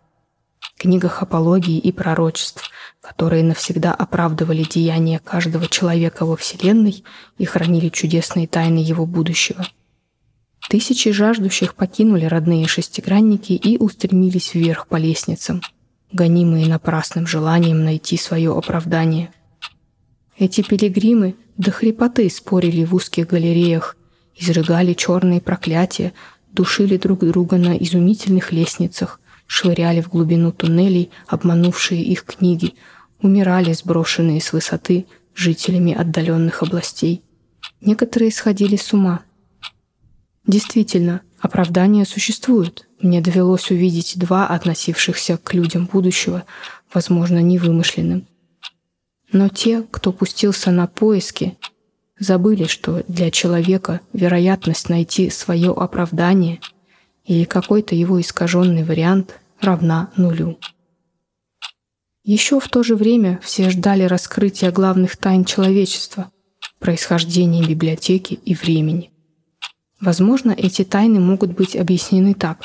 книгах 0.76 1.22
апологии 1.22 1.78
и 1.78 1.92
пророчеств, 1.92 2.70
которые 3.00 3.44
навсегда 3.44 3.92
оправдывали 3.92 4.64
деяния 4.64 5.18
каждого 5.18 5.66
человека 5.66 6.24
во 6.24 6.36
Вселенной 6.36 7.04
и 7.36 7.44
хранили 7.44 7.88
чудесные 7.88 8.48
тайны 8.48 8.78
его 8.78 9.06
будущего. 9.06 9.66
Тысячи 10.68 11.12
жаждущих 11.12 11.74
покинули 11.74 12.26
родные 12.26 12.66
шестигранники 12.66 13.52
и 13.52 13.78
устремились 13.78 14.54
вверх 14.54 14.86
по 14.86 14.96
лестницам, 14.96 15.62
гонимые 16.12 16.66
напрасным 16.66 17.26
желанием 17.26 17.84
найти 17.84 18.16
свое 18.16 18.56
оправдание. 18.56 19.30
Эти 20.36 20.62
пилигримы 20.62 21.34
до 21.56 21.70
хрипоты 21.70 22.30
спорили 22.30 22.84
в 22.84 22.94
узких 22.94 23.26
галереях, 23.26 23.96
изрыгали 24.36 24.94
черные 24.94 25.40
проклятия, 25.40 26.12
душили 26.52 26.96
друг 26.96 27.20
друга 27.20 27.56
на 27.56 27.76
изумительных 27.76 28.52
лестницах, 28.52 29.20
швыряли 29.46 30.00
в 30.00 30.08
глубину 30.08 30.52
туннелей 30.52 31.10
обманувшие 31.26 32.02
их 32.02 32.24
книги, 32.24 32.74
умирали 33.20 33.72
сброшенные 33.72 34.40
с 34.40 34.52
высоты 34.52 35.06
жителями 35.34 35.92
отдаленных 35.92 36.62
областей. 36.62 37.22
Некоторые 37.80 38.30
сходили 38.30 38.76
с 38.76 38.92
ума. 38.92 39.22
Действительно, 40.46 41.22
оправдания 41.40 42.04
существуют. 42.04 42.87
Мне 43.00 43.20
довелось 43.20 43.70
увидеть 43.70 44.18
два 44.18 44.46
относившихся 44.48 45.38
к 45.38 45.54
людям 45.54 45.86
будущего, 45.86 46.44
возможно, 46.92 47.40
невымышленным. 47.40 48.26
Но 49.30 49.48
те, 49.48 49.82
кто 49.90 50.12
пустился 50.12 50.70
на 50.70 50.86
поиски, 50.86 51.56
забыли, 52.18 52.64
что 52.64 53.04
для 53.06 53.30
человека 53.30 54.00
вероятность 54.12 54.88
найти 54.88 55.30
свое 55.30 55.70
оправдание 55.70 56.60
или 57.24 57.44
какой-то 57.44 57.94
его 57.94 58.20
искаженный 58.20 58.84
вариант 58.84 59.38
равна 59.60 60.10
нулю. 60.16 60.58
Еще 62.24 62.58
в 62.58 62.68
то 62.68 62.82
же 62.82 62.96
время 62.96 63.38
все 63.42 63.70
ждали 63.70 64.02
раскрытия 64.02 64.72
главных 64.72 65.16
тайн 65.16 65.44
человечества, 65.44 66.30
происхождения 66.78 67.64
библиотеки 67.64 68.34
и 68.34 68.54
времени. 68.54 69.10
Возможно, 70.00 70.52
эти 70.52 70.84
тайны 70.84 71.20
могут 71.20 71.52
быть 71.52 71.76
объяснены 71.76 72.34
так. 72.34 72.64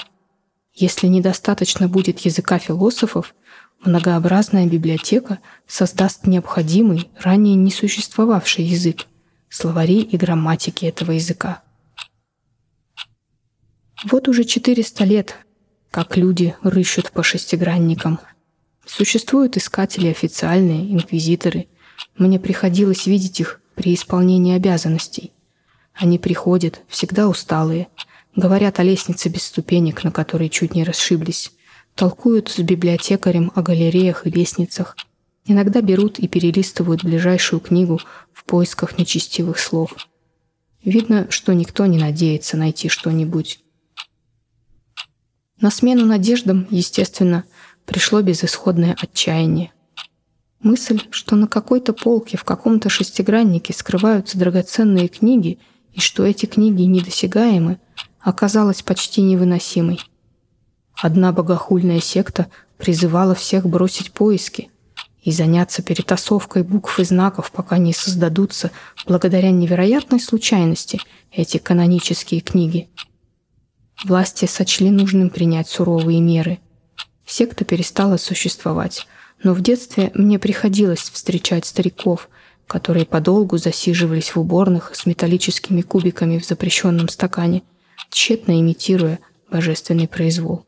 Если 0.74 1.08
недостаточно 1.08 1.88
будет 1.88 2.20
языка 2.20 2.58
философов, 2.60 3.36
многообразная 3.86 4.66
библиотека 4.66 5.40
создаст 5.68 6.26
необходимый, 6.26 7.10
ранее 7.20 7.56
не 7.56 7.72
существовавший 7.72 8.66
язык– 8.66 9.06
словари 9.54 10.02
и 10.02 10.18
грамматики 10.18 10.86
этого 10.86 11.12
языка. 11.12 11.62
Вот 14.04 14.28
уже 14.28 14.46
400 14.46 15.04
лет, 15.04 15.36
как 15.92 16.18
люди 16.18 16.56
рыщут 16.64 17.12
по 17.12 17.22
шестигранникам. 17.22 18.20
Существуют 18.86 19.56
искатели 19.56 20.08
официальные, 20.08 20.92
инквизиторы. 20.92 21.68
Мне 22.18 22.40
приходилось 22.40 23.06
видеть 23.06 23.40
их 23.40 23.62
при 23.76 23.94
исполнении 23.94 24.56
обязанностей. 24.56 25.32
Они 25.94 26.18
приходят, 26.18 26.82
всегда 26.88 27.30
усталые, 27.30 27.90
говорят 28.36 28.80
о 28.80 28.84
лестнице 28.84 29.30
без 29.30 29.43
ступенек, 29.43 30.04
на 30.04 30.12
которой 30.12 30.50
чуть 30.50 30.76
не 30.76 30.84
расшиблись, 30.84 31.52
толкуют 31.96 32.50
с 32.50 32.60
библиотекарем 32.60 33.52
о 33.56 33.62
галереях 33.62 34.26
и 34.26 34.30
лестницах– 34.30 34.96
Иногда 35.46 35.82
берут 35.82 36.19
и 36.19 36.28
перелистывают 36.28 37.04
ближайшую 37.04 37.60
книгу 37.60 38.00
в 38.32 38.46
поисках 38.46 38.98
нечестивых 38.98 39.60
слов. 39.60 39.96
Видно, 40.84 41.28
что 41.30 41.54
никто 41.54 41.86
не 41.86 41.98
надеется 41.98 42.56
найти 42.56 42.88
что-нибудь. 42.88 43.60
На 45.60 45.69
смену 45.69 46.06
надеждам, 46.06 46.67
естественно, 46.69 47.43
пришло 47.86 48.22
безысходное 48.22 48.96
отчаяние. 49.00 49.72
Мысль, 50.62 51.02
что 51.12 51.36
на 51.36 51.48
какой-то 51.48 51.91
полке 51.91 52.38
в 52.38 52.46
каком-то 52.46 52.88
шестиграннике 52.88 53.74
скрываются 53.74 54.38
драгоценные 54.38 55.10
книги 55.10 55.60
и 55.91 56.00
что 56.00 56.26
эти 56.26 56.46
книги 56.46 56.84
недосягаемы, 56.84 57.80
оказалась 58.24 58.82
почти 58.82 59.22
невыносимой. 59.22 60.00
Одна 60.96 61.32
богохульная 61.32 62.00
секта 62.00 62.48
призывала 62.78 63.36
всех 63.36 63.68
бросить 63.68 64.12
поиски, 64.12 64.70
и 65.24 65.32
заняться 65.32 65.82
перетасовкой 65.82 66.64
букв 66.64 67.00
и 67.00 67.04
знаков, 67.04 67.52
пока 67.52 67.78
не 67.78 67.94
создадутся, 67.94 68.72
благодаря 69.08 69.52
невероятной 69.52 70.20
случайности, 70.20 71.00
эти 71.32 71.58
канонические 71.58 72.42
книги. 72.42 72.90
Власти 74.04 74.46
сочли 74.46 74.92
нужным 74.92 75.30
принять 75.30 75.70
суровые 75.70 76.20
меры. 76.20 76.60
Секта 77.26 77.64
перестала 77.64 78.18
существовать, 78.18 79.08
но 79.42 79.54
в 79.54 79.62
детстве 79.62 80.12
мне 80.14 80.40
приходилось 80.40 81.10
встречать 81.10 81.66
стариков, 81.66 82.30
которые 82.68 83.06
подолгу 83.06 83.58
засиживались 83.58 84.36
в 84.36 84.40
уборных 84.42 84.92
с 84.94 85.06
металлическими 85.06 85.82
кубиками 85.82 86.38
в 86.38 86.46
запрещенном 86.46 87.08
стакане, 87.08 87.64
тщетно 88.13 88.60
имитируя 88.60 89.19
божественный 89.52 90.08
произвол. 90.08 90.65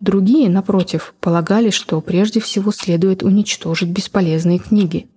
Другие, 0.00 0.50
напротив, 0.50 1.14
полагали, 1.20 1.70
что 1.70 2.00
прежде 2.00 2.40
всего 2.40 2.72
следует 2.72 3.22
уничтожить 3.22 3.88
бесполезные 3.88 4.58
книги. 4.58 5.08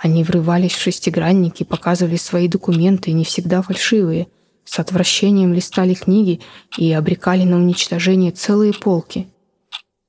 Они 0.00 0.22
врывались 0.22 0.72
в 0.74 0.80
шестигранники, 0.80 1.64
показывали 1.64 2.16
свои 2.16 2.46
документы, 2.46 3.10
не 3.10 3.24
всегда 3.24 3.62
фальшивые, 3.62 4.28
с 4.64 4.78
отвращением 4.78 5.52
листали 5.52 5.94
книги 5.94 6.40
и 6.76 6.92
обрекали 6.92 7.42
на 7.42 7.56
уничтожение 7.56 8.30
целые 8.30 8.72
полки. 8.72 9.26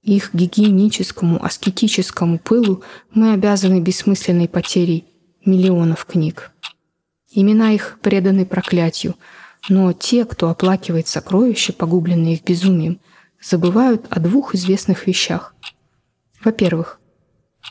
Их 0.03 0.33
гигиеническому, 0.33 1.43
аскетическому 1.43 2.37
пылу 2.37 2.83
мы 3.13 3.33
обязаны 3.33 3.79
бессмысленной 3.79 4.47
потерей 4.47 5.05
миллионов 5.45 6.05
книг. 6.05 6.51
Имена 7.31 7.71
их 7.71 7.99
преданы 8.01 8.45
проклятию, 8.45 9.15
но 9.67 9.91
те, 9.93 10.25
кто 10.25 10.49
оплакивает 10.49 11.07
сокровища, 11.07 11.73
погубленные 11.73 12.35
их 12.35 12.43
безумием, 12.43 12.99
забывают 13.41 14.05
о 14.09 14.19
двух 14.19 14.55
известных 14.55 15.07
вещах. 15.07 15.53
Во-первых, 16.43 16.99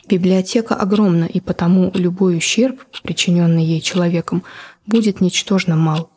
библиотека 0.07 0.75
огромна, 0.75 1.25
и 1.25 1.39
потому 1.39 1.91
любой 1.93 2.37
ущерб, 2.37 2.79
причиненный 3.03 3.63
ей 3.63 3.81
человеком, 3.81 4.43
будет 4.85 5.21
ничтожно 5.21 5.75
мал. 5.75 6.11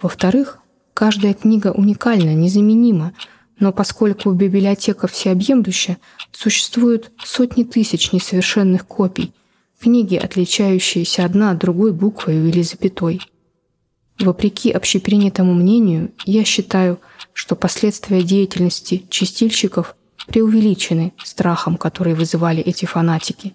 Во-вторых, 0.00 0.58
каждая 0.92 1.34
книга 1.34 1.72
уникальна, 1.72 2.34
незаменима, 2.34 3.12
Но 3.58 3.72
поскольку 3.72 4.32
библиотека 4.32 5.06
всеобъемлющая, 5.06 5.98
существуют 6.32 7.12
сотни 7.24 7.62
тысяч 7.62 8.10
несовершенных 8.10 8.84
копий, 8.84 9.32
книги, 9.80 10.16
отличающиеся 10.16 11.24
одна 11.24 11.52
от 11.52 11.58
другой 11.58 11.92
буквой 11.92 12.36
или 12.36 12.62
запятой. 12.62 13.20
Вопреки 14.18 14.70
общепринятому 14.70 15.54
мнению, 15.54 16.12
я 16.24 16.44
считаю, 16.44 17.00
что 17.32 17.56
последствия 17.56 18.22
деятельности 18.22 19.04
чистильщиков 19.10 19.96
преувеличены 20.28 21.12
страхом, 21.22 21.76
который 21.76 22.14
вызывали 22.14 22.62
эти 22.62 22.84
фанатики. 22.84 23.54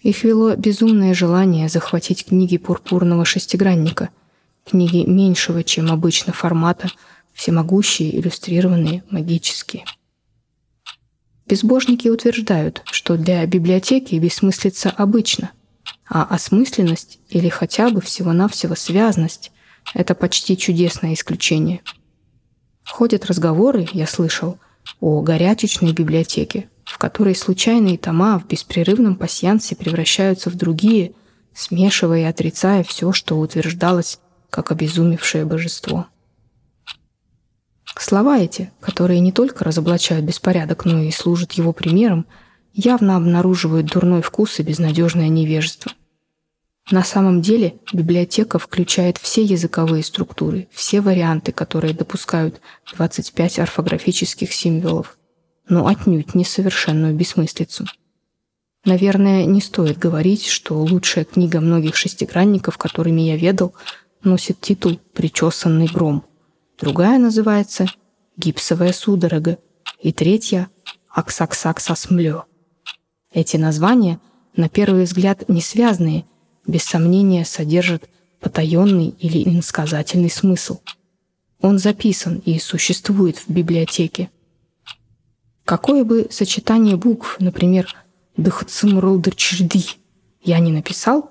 Их 0.00 0.24
вело 0.24 0.54
безумное 0.54 1.14
желание 1.14 1.68
захватить 1.68 2.26
книги 2.26 2.58
пурпурного 2.58 3.24
шестигранника, 3.24 4.10
книги 4.64 5.04
меньшего, 5.04 5.64
чем 5.64 5.90
обычно 5.90 6.32
формата, 6.32 6.88
всемогущие, 7.32 8.16
иллюстрированные, 8.18 9.02
магические. 9.10 9.84
Безбожники 11.46 12.08
утверждают, 12.08 12.82
что 12.86 13.16
для 13.16 13.44
библиотеки 13.46 14.14
бессмыслица 14.14 14.90
обычно, 14.90 15.50
а 16.08 16.22
осмысленность 16.22 17.18
или 17.28 17.48
хотя 17.48 17.90
бы 17.90 18.00
всего-навсего 18.00 18.76
связность– 18.76 19.50
это 19.94 20.14
почти 20.14 20.56
чудесное 20.56 21.14
исключение. 21.14 21.80
Ходят 22.84 23.26
разговоры, 23.26 23.88
я 23.92 24.06
слышал, 24.06 24.58
о 25.00 25.20
горячечной 25.22 25.92
библиотеке, 25.92 26.68
в 26.84 26.98
которой 26.98 27.34
случайные 27.34 27.98
тома 27.98 28.38
в 28.38 28.46
беспрерывном 28.46 29.16
пасьянсе 29.16 29.76
превращаются 29.76 30.50
в 30.50 30.54
другие, 30.56 31.12
смешивая 31.54 32.20
и 32.20 32.24
отрицая 32.24 32.82
все, 32.82 33.12
что 33.12 33.38
утверждалось 33.38 34.18
как 34.50 34.72
обезумевшее 34.72 35.44
божество. 35.44 36.06
Слова 37.98 38.38
эти, 38.38 38.72
которые 38.80 39.20
не 39.20 39.32
только 39.32 39.64
разоблачают 39.64 40.24
беспорядок, 40.24 40.84
но 40.84 41.00
и 41.00 41.10
служат 41.10 41.52
его 41.52 41.72
примером, 41.72 42.26
явно 42.72 43.16
обнаруживают 43.16 43.86
дурной 43.86 44.22
вкус 44.22 44.58
и 44.58 44.62
безнадежное 44.62 45.28
невежество. 45.28 45.92
На 46.90 47.04
самом 47.04 47.42
деле 47.42 47.76
библиотека 47.92 48.58
включает 48.58 49.16
все 49.18 49.42
языковые 49.42 50.02
структуры, 50.02 50.68
все 50.72 51.00
варианты, 51.00 51.52
которые 51.52 51.94
допускают 51.94 52.60
25 52.94 53.60
орфографических 53.60 54.52
символов, 54.52 55.16
но 55.68 55.86
отнюдь 55.86 56.34
не 56.34 56.44
совершенную 56.44 57.14
бессмыслицу. 57.14 57.86
Наверное, 58.84 59.44
не 59.44 59.60
стоит 59.60 59.96
говорить, 59.96 60.46
что 60.46 60.74
лучшая 60.74 61.24
книга 61.24 61.60
многих 61.60 61.94
шестигранников, 61.94 62.78
которыми 62.78 63.20
я 63.20 63.36
ведал, 63.36 63.74
носит 64.24 64.60
титул 64.60 64.98
«Причесанный 65.14 65.86
гром», 65.86 66.24
другая 66.80 67.18
называется 67.18 67.86
«Гипсовая 68.36 68.92
судорога» 68.92 69.58
и 70.00 70.12
третья 70.12 70.68
«Аксаксаксасмлё». 71.08 72.44
Эти 73.32 73.56
названия, 73.56 74.18
на 74.56 74.68
первый 74.68 75.04
взгляд, 75.04 75.48
не 75.48 75.60
связанные, 75.60 76.26
без 76.66 76.84
сомнения 76.84 77.44
содержат 77.44 78.08
потаенный 78.40 79.14
или 79.18 79.48
инсказательный 79.48 80.30
смысл. 80.30 80.80
Он 81.60 81.78
записан 81.78 82.42
и 82.44 82.58
существует 82.58 83.38
в 83.38 83.48
библиотеке. 83.48 84.30
Какое 85.64 86.04
бы 86.04 86.26
сочетание 86.30 86.96
букв, 86.96 87.36
например, 87.38 87.94
«Дхцмролдерчжди» 88.36 89.84
я 90.42 90.58
не 90.58 90.72
написал, 90.72 91.30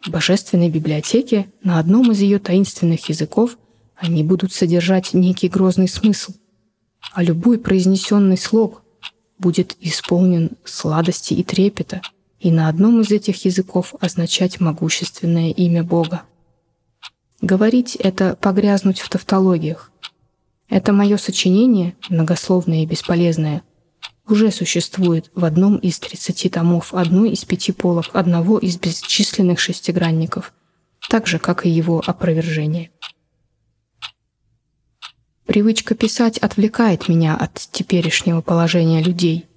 в 0.00 0.10
божественной 0.10 0.68
библиотеке 0.68 1.50
на 1.62 1.78
одном 1.78 2.12
из 2.12 2.20
ее 2.20 2.38
таинственных 2.38 3.08
языков– 3.08 3.58
они 3.98 4.22
будут 4.22 4.52
содержать 4.52 5.12
некий 5.12 5.48
грозный 5.48 5.88
смысл, 5.88 6.32
а 7.12 7.22
любой 7.22 7.58
произнесенный 7.58 8.38
слог 8.38 8.82
будет 9.38 9.76
исполнен 9.80 10.52
сладости 10.64 11.34
и 11.34 11.42
трепета 11.42 12.00
и 12.40 12.50
на 12.50 12.68
одном 12.68 13.00
из 13.00 13.10
этих 13.10 13.44
языков 13.44 13.94
означать 14.00 14.60
могущественное 14.60 15.50
имя 15.50 15.82
Бога. 15.82 16.22
Говорить— 17.40 17.96
это 17.98 18.36
погрязнуть 18.36 19.00
в 19.00 19.08
тавтологиях. 19.08 19.92
Это 20.68 20.92
мое 20.92 21.16
сочинение, 21.16 21.96
многословное 22.08 22.82
и 22.82 22.86
бесполезное, 22.86 23.62
уже 24.26 24.50
существует 24.50 25.30
в 25.34 25.44
одном 25.44 25.76
из 25.76 25.98
30 25.98 26.52
томов 26.52 26.92
одной 26.92 27.30
из 27.30 27.44
пяти 27.44 27.72
полок 27.72 28.10
одного 28.12 28.58
из 28.58 28.76
бесчисленных 28.76 29.58
шестигранников, 29.58 30.52
так 31.08 31.26
же, 31.26 31.38
как 31.38 31.64
и 31.64 31.70
его 31.70 32.02
опровержение. 32.06 32.90
Привычка 35.46 35.94
писать 35.94 36.36
отвлекает 36.36 37.08
меня 37.08 37.34
от 37.34 37.54
теперешнего 37.54 38.42
положения 38.42 39.02
людей. 39.02 39.47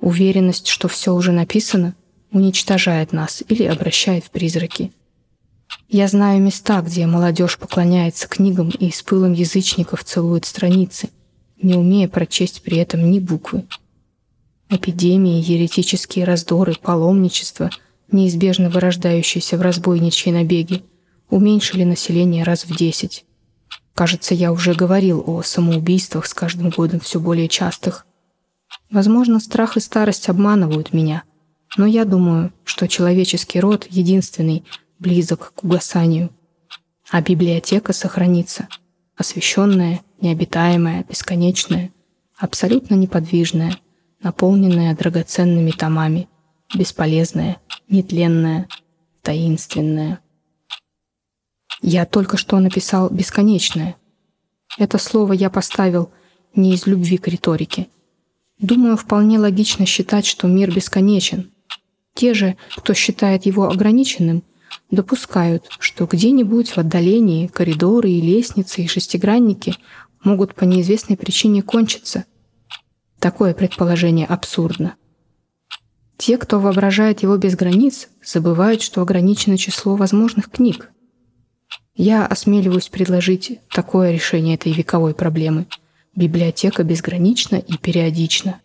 Уверенность, 0.00 0.68
что 0.68 0.88
все 0.88 1.14
уже 1.14 1.32
написано, 1.32 1.94
уничтожает 2.30 3.12
нас 3.12 3.42
или 3.48 3.64
обращает 3.64 4.24
в 4.24 4.30
призраки. 4.30 4.92
Я 5.88 6.08
знаю 6.08 6.42
места, 6.42 6.80
где 6.82 7.06
молодежь 7.06 7.58
поклоняется 7.58 8.28
книгам 8.28 8.70
и 8.70 8.90
с 8.90 9.02
пылом 9.02 9.32
язычников 9.32 10.04
целует 10.04 10.44
страницы, 10.44 11.10
не 11.60 11.74
умея 11.74 12.08
прочесть 12.08 12.62
при 12.62 12.78
этом 12.78 13.10
ни 13.10 13.20
буквы. 13.20 13.64
Эпидемии, 14.68 15.42
еретические 15.42 16.24
раздоры, 16.24 16.74
паломничество, 16.74 17.70
неизбежно 18.10 18.68
вырождающиеся 18.68 19.56
в 19.56 19.62
разбойничьи 19.62 20.32
набеги, 20.32 20.82
уменьшили 21.30 21.84
население 21.84 22.44
раз 22.44 22.64
в 22.64 22.76
десять. 22.76 23.24
Кажется, 23.94 24.34
я 24.34 24.52
уже 24.52 24.74
говорил 24.74 25.22
о 25.26 25.42
самоубийствах 25.42 26.26
с 26.26 26.34
каждым 26.34 26.70
годом 26.70 27.00
все 27.00 27.18
более 27.20 27.48
частых. 27.48 28.06
Возможно, 28.90 29.40
страх 29.40 29.76
и 29.76 29.80
старость 29.80 30.28
обманывают 30.28 30.92
меня, 30.92 31.24
но 31.76 31.86
я 31.86 32.04
думаю, 32.04 32.52
что 32.64 32.86
человеческий 32.88 33.60
род 33.60 33.86
единственный 33.90 34.64
близок 34.98 35.52
к 35.54 35.64
угасанию, 35.64 36.30
а 37.10 37.20
библиотека 37.20 37.92
сохранится, 37.92 38.68
освещенная, 39.16 40.00
необитаемая, 40.20 41.04
бесконечная, 41.08 41.92
абсолютно 42.36 42.94
неподвижная, 42.94 43.76
наполненная 44.22 44.94
драгоценными 44.94 45.72
томами, 45.72 46.28
бесполезная, 46.74 47.58
нетленная, 47.88 48.68
таинственная. 49.22 50.20
Я 51.82 52.06
только 52.06 52.36
что 52.36 52.58
написал 52.58 53.10
«бесконечное». 53.10 53.96
Это 54.78 54.98
слово 54.98 55.32
я 55.32 55.50
поставил 55.50 56.10
не 56.54 56.74
из 56.74 56.86
любви 56.86 57.18
к 57.18 57.28
риторике. 57.28 57.88
Думаю, 58.58 58.96
вполне 58.96 59.38
логично 59.38 59.84
считать, 59.86 60.26
что 60.26 60.48
мир 60.48 60.74
бесконечен. 60.74 61.50
Те 62.14 62.32
же, 62.32 62.56
кто 62.76 62.94
считает 62.94 63.44
его 63.44 63.68
ограниченным, 63.68 64.42
допускают, 64.90 65.66
что 65.78 66.06
где-нибудь 66.06 66.70
в 66.70 66.78
отдалении 66.78 67.46
коридоры 67.46 68.10
и 68.10 68.20
лестницы 68.20 68.82
и 68.82 68.86
шестигранники 68.86 69.74
могут 70.24 70.54
по 70.54 70.64
неизвестной 70.64 71.16
причине 71.16 71.62
кончиться. 71.62 72.24
Такое 73.18 73.54
предположение 73.54 74.26
абсурдно. 74.26 74.94
Те, 76.16 76.38
кто 76.38 76.58
воображает 76.58 77.22
его 77.22 77.36
без 77.36 77.54
границ, 77.56 78.08
забывают, 78.24 78.80
что 78.80 79.02
ограничено 79.02 79.58
число 79.58 79.96
возможных 79.96 80.50
книг. 80.50 80.90
Я 81.94 82.26
осмеливаюсь 82.26 82.88
предложить 82.88 83.60
такое 83.70 84.12
решение 84.12 84.54
этой 84.54 84.72
вековой 84.72 85.14
проблемы. 85.14 85.66
Библиотека 86.16 86.82
безгранична 86.82 87.56
и 87.56 87.76
периодична. 87.76 88.62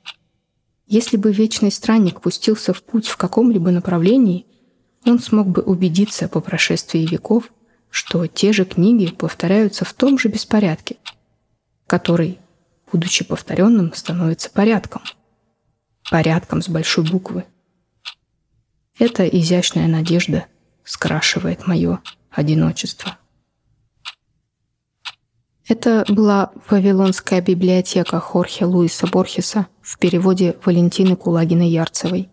Если 0.88 1.18
бы 1.18 1.34
вечный 1.34 1.70
странник 1.70 2.22
пустился 2.22 2.74
в 2.74 2.82
путь 2.82 3.08
в 3.08 3.18
каком-либо 3.18 3.72
направлении, 3.72 4.46
он 5.06 5.20
смог 5.20 5.50
бы 5.50 5.62
убедиться 5.62 6.30
по 6.30 6.40
прошествии 6.40 7.06
веков, 7.06 7.52
что 7.90 8.26
те 8.26 8.54
же 8.54 8.64
книги 8.64 9.12
повторяются 9.12 9.84
в 9.84 9.94
том 9.94 10.18
же 10.18 10.30
беспорядке, 10.30 10.96
который, 11.88 12.40
будучи 12.90 13.26
повторенным, 13.26 13.94
становится 13.94 14.50
порядком. 14.50 15.02
Порядком 16.10 16.62
с 16.62 16.70
большой 16.70 17.04
буквы. 17.04 17.44
Эта 18.98 19.28
изящная 19.28 19.90
надежда 19.90 20.46
скрашивает 20.86 21.68
мое 21.68 22.00
одиночество. 22.30 23.18
Это 25.68 26.06
была 26.08 26.52
Вавилонская 26.70 27.42
библиотека 27.42 28.20
Хорхе 28.20 28.66
Луиса 28.66 29.08
Борхеса 29.08 29.68
в 29.82 30.00
переводе 30.00 30.58
Валентины 30.66 31.16
Кулагиной-Ярцевой. 31.16 32.30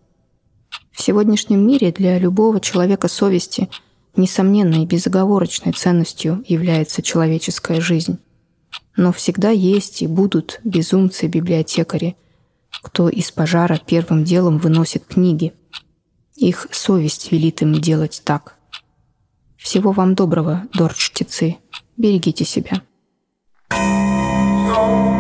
В 0.91 1.03
сегодняшнем 1.03 1.67
мире 1.67 1.93
для 1.93 2.19
любого 2.19 2.59
человека 2.61 3.07
совести 3.09 3.69
несомненной 4.17 4.83
и 4.83 4.87
безоговорочной 4.87 5.73
ценностью 5.73 6.43
является 6.49 7.03
человеческая 7.03 7.81
жизнь. 7.81 8.19
Но 8.97 9.13
всегда 9.13 9.51
есть 9.51 10.03
и 10.03 10.07
будут 10.07 10.61
безумцы-библиотекари, 10.65 12.17
кто 12.83 13.09
из 13.09 13.31
пожара 13.31 13.79
первым 13.85 14.25
делом 14.25 14.59
выносит 14.59 15.05
книги. 15.05 15.53
Их 16.35 16.67
совесть 16.73 17.31
велит 17.31 17.63
им 17.63 17.75
делать 17.75 18.23
так. 18.25 18.57
Всего 19.57 19.93
вам 19.93 20.15
доброго, 20.15 20.67
дорчтецы. 20.73 21.59
Берегите 21.97 22.45
себя. 22.45 22.83
Oh. 23.71 25.18